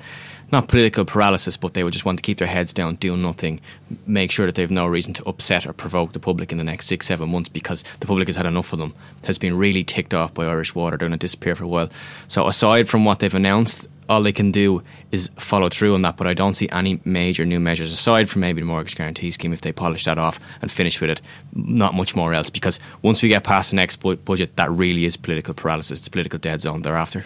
not 0.51 0.67
political 0.67 1.05
paralysis, 1.05 1.57
but 1.57 1.73
they 1.73 1.83
would 1.83 1.93
just 1.93 2.05
want 2.05 2.17
to 2.17 2.21
keep 2.21 2.37
their 2.37 2.47
heads 2.47 2.73
down, 2.73 2.95
do 2.95 3.17
nothing, 3.17 3.59
make 4.05 4.31
sure 4.31 4.45
that 4.45 4.55
they 4.55 4.61
have 4.61 4.71
no 4.71 4.85
reason 4.87 5.13
to 5.13 5.25
upset 5.25 5.65
or 5.65 5.73
provoke 5.73 6.13
the 6.13 6.19
public 6.19 6.51
in 6.51 6.57
the 6.57 6.63
next 6.63 6.85
six, 6.85 7.07
seven 7.07 7.29
months 7.29 7.49
because 7.49 7.83
the 7.99 8.07
public 8.07 8.27
has 8.27 8.35
had 8.35 8.45
enough 8.45 8.71
of 8.73 8.79
them, 8.79 8.93
has 9.25 9.37
been 9.37 9.57
really 9.57 9.83
ticked 9.83 10.13
off 10.13 10.33
by 10.33 10.45
Irish 10.45 10.75
Water. 10.75 10.97
They're 10.97 11.09
going 11.09 11.19
to 11.19 11.23
disappear 11.23 11.55
for 11.55 11.63
a 11.63 11.67
while. 11.67 11.89
So, 12.27 12.47
aside 12.47 12.87
from 12.87 13.05
what 13.05 13.19
they've 13.19 13.33
announced, 13.33 13.87
all 14.07 14.21
they 14.21 14.31
can 14.31 14.51
do 14.51 14.83
is 15.11 15.31
follow 15.35 15.69
through 15.69 15.93
on 15.95 16.01
that. 16.03 16.17
But 16.17 16.27
I 16.27 16.33
don't 16.33 16.53
see 16.53 16.69
any 16.69 16.99
major 17.05 17.45
new 17.45 17.59
measures 17.59 17.91
aside 17.91 18.29
from 18.29 18.41
maybe 18.41 18.61
the 18.61 18.67
mortgage 18.67 18.95
guarantee 18.95 19.31
scheme 19.31 19.53
if 19.53 19.61
they 19.61 19.71
polish 19.71 20.05
that 20.05 20.17
off 20.17 20.39
and 20.61 20.71
finish 20.71 21.01
with 21.01 21.09
it. 21.09 21.21
Not 21.53 21.95
much 21.95 22.15
more 22.15 22.33
else 22.33 22.49
because 22.49 22.79
once 23.01 23.21
we 23.21 23.29
get 23.29 23.43
past 23.43 23.71
the 23.71 23.77
next 23.77 23.97
bu- 23.97 24.17
budget, 24.17 24.55
that 24.57 24.71
really 24.71 25.05
is 25.05 25.17
political 25.17 25.53
paralysis. 25.53 25.99
It's 25.99 26.09
political 26.09 26.39
dead 26.39 26.61
zone 26.61 26.83
thereafter. 26.83 27.25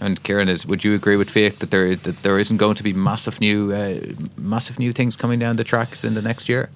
And 0.00 0.22
Kieran, 0.22 0.48
is 0.48 0.66
would 0.66 0.84
you 0.84 0.94
agree 0.94 1.16
with 1.16 1.30
Fiach 1.30 1.58
that 1.58 1.70
there 1.70 1.94
that 1.96 2.22
there 2.22 2.38
isn't 2.38 2.56
going 2.56 2.74
to 2.74 2.82
be 2.82 2.92
massive 2.92 3.40
new 3.40 3.72
uh, 3.72 4.00
massive 4.36 4.78
new 4.78 4.92
things 4.92 5.16
coming 5.16 5.38
down 5.38 5.56
the 5.56 5.64
tracks 5.64 6.04
in 6.04 6.14
the 6.14 6.22
next 6.22 6.48
year? 6.48 6.70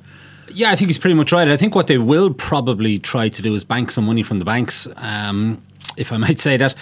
Yeah, 0.52 0.70
I 0.70 0.76
think 0.76 0.88
he's 0.88 0.98
pretty 0.98 1.14
much 1.14 1.32
right. 1.32 1.48
I 1.48 1.56
think 1.56 1.74
what 1.74 1.86
they 1.86 1.98
will 1.98 2.32
probably 2.32 2.98
try 2.98 3.28
to 3.28 3.42
do 3.42 3.54
is 3.54 3.64
bank 3.64 3.90
some 3.90 4.06
money 4.06 4.22
from 4.22 4.38
the 4.38 4.44
banks, 4.44 4.86
um, 4.96 5.60
if 5.96 6.12
I 6.12 6.16
might 6.16 6.38
say 6.38 6.56
that. 6.56 6.74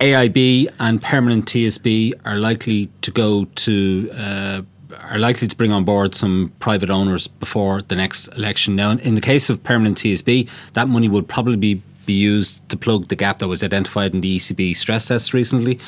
AIB 0.00 0.68
and 0.78 1.02
Permanent 1.02 1.46
TSB 1.46 2.14
are 2.24 2.36
likely 2.36 2.88
to 3.02 3.10
go 3.10 3.44
to. 3.44 4.10
Uh, 4.12 4.62
are 5.10 5.18
likely 5.18 5.46
to 5.46 5.56
bring 5.56 5.70
on 5.70 5.84
board 5.84 6.14
some 6.14 6.52
private 6.60 6.90
owners 6.90 7.26
before 7.26 7.82
the 7.82 7.94
next 7.94 8.26
election. 8.28 8.74
Now, 8.74 8.92
in 8.92 9.14
the 9.14 9.20
case 9.20 9.50
of 9.50 9.62
Permanent 9.62 9.98
TSB, 9.98 10.48
that 10.72 10.88
money 10.88 11.08
will 11.08 11.22
probably 11.22 11.56
be 11.56 11.82
be 12.08 12.14
used 12.14 12.66
to 12.70 12.76
plug 12.76 13.08
the 13.08 13.14
gap 13.16 13.38
that 13.38 13.48
was 13.48 13.62
identified 13.62 14.14
in 14.14 14.22
the 14.22 14.38
ECB 14.38 14.74
stress 14.74 15.06
test 15.06 15.34
recently. 15.34 15.78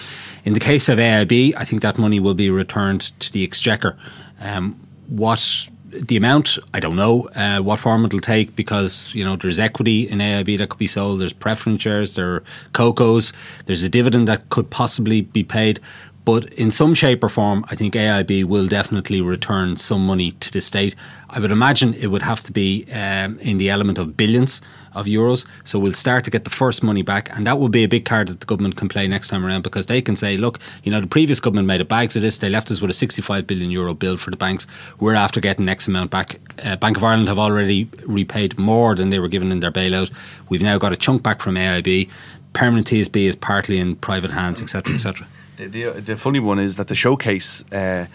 In 0.44 0.52
the 0.52 0.60
case 0.60 0.88
of 0.88 0.98
AIB, 0.98 1.54
I 1.56 1.64
think 1.64 1.80
that 1.82 1.98
money 1.98 2.20
will 2.20 2.34
be 2.34 2.50
returned 2.50 3.18
to 3.20 3.32
the 3.32 3.42
exchequer. 3.42 3.96
Um, 4.38 4.78
what 5.08 5.68
the 5.92 6.16
amount, 6.16 6.58
I 6.74 6.78
don't 6.78 6.94
know 6.94 7.28
uh, 7.34 7.60
what 7.60 7.80
form 7.80 8.04
it'll 8.04 8.20
take 8.20 8.54
because 8.54 9.12
you 9.14 9.24
know 9.24 9.34
there's 9.36 9.58
equity 9.58 10.08
in 10.08 10.18
AIB 10.18 10.58
that 10.58 10.68
could 10.68 10.78
be 10.78 10.86
sold. 10.86 11.20
There's 11.20 11.32
preference 11.32 11.82
shares, 11.82 12.14
there 12.14 12.34
are 12.34 12.44
COCOs, 12.74 13.32
there's 13.66 13.82
a 13.82 13.88
dividend 13.88 14.28
that 14.28 14.48
could 14.50 14.70
possibly 14.70 15.22
be 15.22 15.42
paid. 15.42 15.80
But 16.26 16.52
in 16.54 16.70
some 16.70 16.94
shape 16.94 17.24
or 17.24 17.30
form, 17.30 17.64
I 17.70 17.74
think 17.74 17.94
AIB 17.94 18.44
will 18.44 18.68
definitely 18.68 19.20
return 19.22 19.78
some 19.78 20.06
money 20.06 20.32
to 20.32 20.52
the 20.52 20.60
state. 20.60 20.94
I 21.30 21.40
would 21.40 21.50
imagine 21.50 21.94
it 21.94 22.08
would 22.08 22.22
have 22.22 22.42
to 22.42 22.52
be 22.52 22.86
um, 22.92 23.38
in 23.40 23.56
the 23.56 23.70
element 23.70 23.98
of 23.98 24.16
billions 24.18 24.60
of 24.94 25.06
euros. 25.06 25.46
So 25.64 25.78
we'll 25.78 25.92
start 25.92 26.24
to 26.24 26.30
get 26.30 26.44
the 26.44 26.50
first 26.50 26.82
money 26.82 27.02
back, 27.02 27.34
and 27.36 27.46
that 27.46 27.58
will 27.58 27.68
be 27.68 27.84
a 27.84 27.88
big 27.88 28.04
card 28.04 28.28
that 28.28 28.40
the 28.40 28.46
government 28.46 28.76
can 28.76 28.88
play 28.88 29.06
next 29.06 29.28
time 29.28 29.44
around 29.44 29.62
because 29.62 29.86
they 29.86 30.02
can 30.02 30.16
say, 30.16 30.36
look, 30.36 30.58
you 30.84 30.90
know, 30.90 31.00
the 31.00 31.06
previous 31.06 31.40
government 31.40 31.66
made 31.66 31.80
a 31.80 31.84
bags 31.84 32.16
of 32.16 32.22
this. 32.22 32.38
They 32.38 32.50
left 32.50 32.70
us 32.70 32.80
with 32.80 32.90
a 32.90 32.94
65 32.94 33.46
billion 33.46 33.70
euro 33.70 33.94
bill 33.94 34.16
for 34.16 34.30
the 34.30 34.36
banks. 34.36 34.66
We're 34.98 35.14
after 35.14 35.40
getting 35.40 35.68
X 35.68 35.88
amount 35.88 36.10
back. 36.10 36.40
Uh, 36.64 36.76
Bank 36.76 36.96
of 36.96 37.04
Ireland 37.04 37.28
have 37.28 37.38
already 37.38 37.88
repaid 38.06 38.58
more 38.58 38.94
than 38.94 39.10
they 39.10 39.18
were 39.18 39.28
given 39.28 39.52
in 39.52 39.60
their 39.60 39.72
bailout. 39.72 40.10
We've 40.48 40.62
now 40.62 40.78
got 40.78 40.92
a 40.92 40.96
chunk 40.96 41.22
back 41.22 41.40
from 41.40 41.54
AIB. 41.54 42.08
Permanent 42.52 42.88
TSB 42.88 43.26
is 43.26 43.36
partly 43.36 43.78
in 43.78 43.94
private 43.96 44.30
hands, 44.30 44.60
etc., 44.60 44.94
etc. 44.94 45.26
The, 45.56 45.66
the, 45.66 46.00
the, 46.00 46.16
funny 46.16 46.40
one 46.40 46.58
is 46.58 46.76
that 46.76 46.88
the 46.88 46.94
showcase 46.94 47.62
uh, 47.70 48.06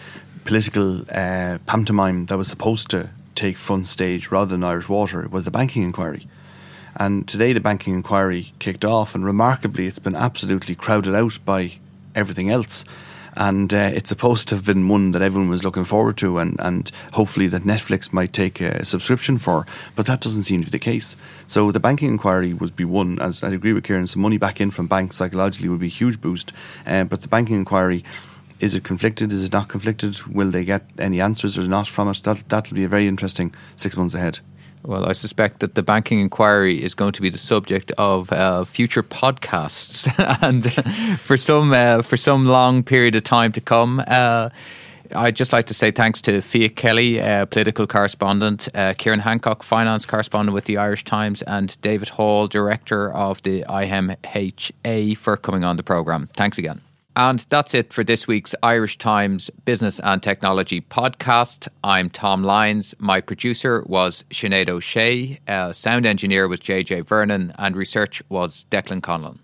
political 0.44 1.02
uh, 1.10 1.58
pantomime 1.66 2.26
that 2.26 2.36
was 2.36 2.48
supposed 2.48 2.90
to 2.90 3.10
take 3.34 3.56
front 3.56 3.86
stage 3.88 4.30
rather 4.30 4.50
than 4.50 4.64
Irish 4.64 4.88
Water 4.88 5.28
was 5.28 5.44
the 5.44 5.50
banking 5.50 5.82
inquiry. 5.82 6.26
And 6.98 7.28
today 7.28 7.52
the 7.52 7.60
banking 7.60 7.94
inquiry 7.94 8.52
kicked 8.58 8.84
off, 8.84 9.14
and 9.14 9.24
remarkably, 9.24 9.86
it's 9.86 9.98
been 9.98 10.16
absolutely 10.16 10.74
crowded 10.74 11.14
out 11.14 11.38
by 11.44 11.72
everything 12.14 12.50
else 12.50 12.84
and 13.36 13.72
uh, 13.74 13.90
it's 13.92 14.08
supposed 14.08 14.48
to 14.48 14.54
have 14.54 14.64
been 14.64 14.88
one 14.88 15.10
that 15.10 15.20
everyone 15.20 15.50
was 15.50 15.62
looking 15.62 15.84
forward 15.84 16.16
to, 16.16 16.38
and, 16.38 16.56
and 16.58 16.90
hopefully 17.12 17.46
that 17.48 17.62
Netflix 17.62 18.12
might 18.12 18.32
take 18.32 18.60
a 18.60 18.84
subscription 18.84 19.36
for. 19.36 19.66
But 19.94 20.06
that 20.06 20.20
doesn't 20.20 20.44
seem 20.44 20.60
to 20.62 20.66
be 20.66 20.70
the 20.70 20.78
case. 20.78 21.16
So 21.46 21.70
the 21.70 21.80
banking 21.80 22.08
inquiry 22.08 22.54
would 22.54 22.74
be 22.74 22.84
one, 22.84 23.20
as 23.20 23.42
I 23.42 23.50
agree 23.50 23.74
with 23.74 23.84
Kieran, 23.84 24.06
some 24.06 24.22
money 24.22 24.38
back 24.38 24.60
in 24.60 24.70
from 24.70 24.86
banks 24.86 25.16
psychologically 25.16 25.68
would 25.68 25.80
be 25.80 25.86
a 25.86 25.90
huge 25.90 26.20
boost. 26.20 26.52
Uh, 26.86 27.04
but 27.04 27.20
the 27.20 27.28
banking 27.28 27.56
inquiry. 27.56 28.04
Is 28.58 28.74
it 28.74 28.84
conflicted? 28.84 29.32
Is 29.32 29.44
it 29.44 29.52
not 29.52 29.68
conflicted? 29.68 30.22
Will 30.22 30.50
they 30.50 30.64
get 30.64 30.82
any 30.98 31.20
answers 31.20 31.58
or 31.58 31.64
not 31.64 31.86
from 31.86 32.08
it? 32.08 32.22
That 32.22 32.48
that'll 32.48 32.74
be 32.74 32.84
a 32.84 32.88
very 32.88 33.06
interesting 33.06 33.54
six 33.76 33.98
months 33.98 34.14
ahead. 34.14 34.40
Well, 34.86 35.04
I 35.04 35.12
suspect 35.14 35.60
that 35.60 35.74
the 35.74 35.82
banking 35.82 36.20
inquiry 36.20 36.80
is 36.80 36.94
going 36.94 37.10
to 37.12 37.20
be 37.20 37.28
the 37.28 37.38
subject 37.38 37.90
of 37.98 38.32
uh, 38.32 38.64
future 38.64 39.02
podcasts, 39.02 40.06
and 40.42 40.72
for 41.20 41.36
some 41.36 41.72
uh, 41.72 42.02
for 42.02 42.16
some 42.16 42.46
long 42.46 42.84
period 42.84 43.16
of 43.16 43.24
time 43.24 43.50
to 43.52 43.60
come. 43.60 44.00
Uh, 44.06 44.50
I'd 45.14 45.34
just 45.36 45.52
like 45.52 45.66
to 45.66 45.74
say 45.74 45.90
thanks 45.90 46.20
to 46.22 46.40
Fiach 46.40 46.76
Kelly, 46.76 47.20
uh, 47.20 47.46
political 47.46 47.86
correspondent, 47.86 48.68
uh, 48.74 48.94
Kieran 48.96 49.20
Hancock, 49.20 49.64
finance 49.64 50.06
correspondent 50.06 50.54
with 50.54 50.66
the 50.66 50.76
Irish 50.76 51.02
Times, 51.04 51.42
and 51.42 51.80
David 51.80 52.08
Hall, 52.10 52.46
director 52.46 53.12
of 53.12 53.42
the 53.42 53.64
IMHA, 53.68 55.16
for 55.16 55.36
coming 55.36 55.64
on 55.64 55.76
the 55.76 55.82
programme. 55.82 56.28
Thanks 56.32 56.58
again. 56.58 56.80
And 57.16 57.38
that's 57.48 57.72
it 57.72 57.94
for 57.94 58.04
this 58.04 58.28
week's 58.28 58.54
Irish 58.62 58.98
Times 58.98 59.50
Business 59.64 59.98
and 60.00 60.22
Technology 60.22 60.82
podcast. 60.82 61.66
I'm 61.82 62.10
Tom 62.10 62.44
Lyons. 62.44 62.94
My 62.98 63.22
producer 63.22 63.82
was 63.86 64.24
Sinead 64.30 64.68
O'Shea. 64.68 65.40
Uh, 65.48 65.72
sound 65.72 66.04
engineer 66.04 66.46
was 66.46 66.60
JJ 66.60 67.06
Vernon. 67.06 67.54
And 67.58 67.74
research 67.74 68.22
was 68.28 68.66
Declan 68.70 69.00
Conlon. 69.00 69.38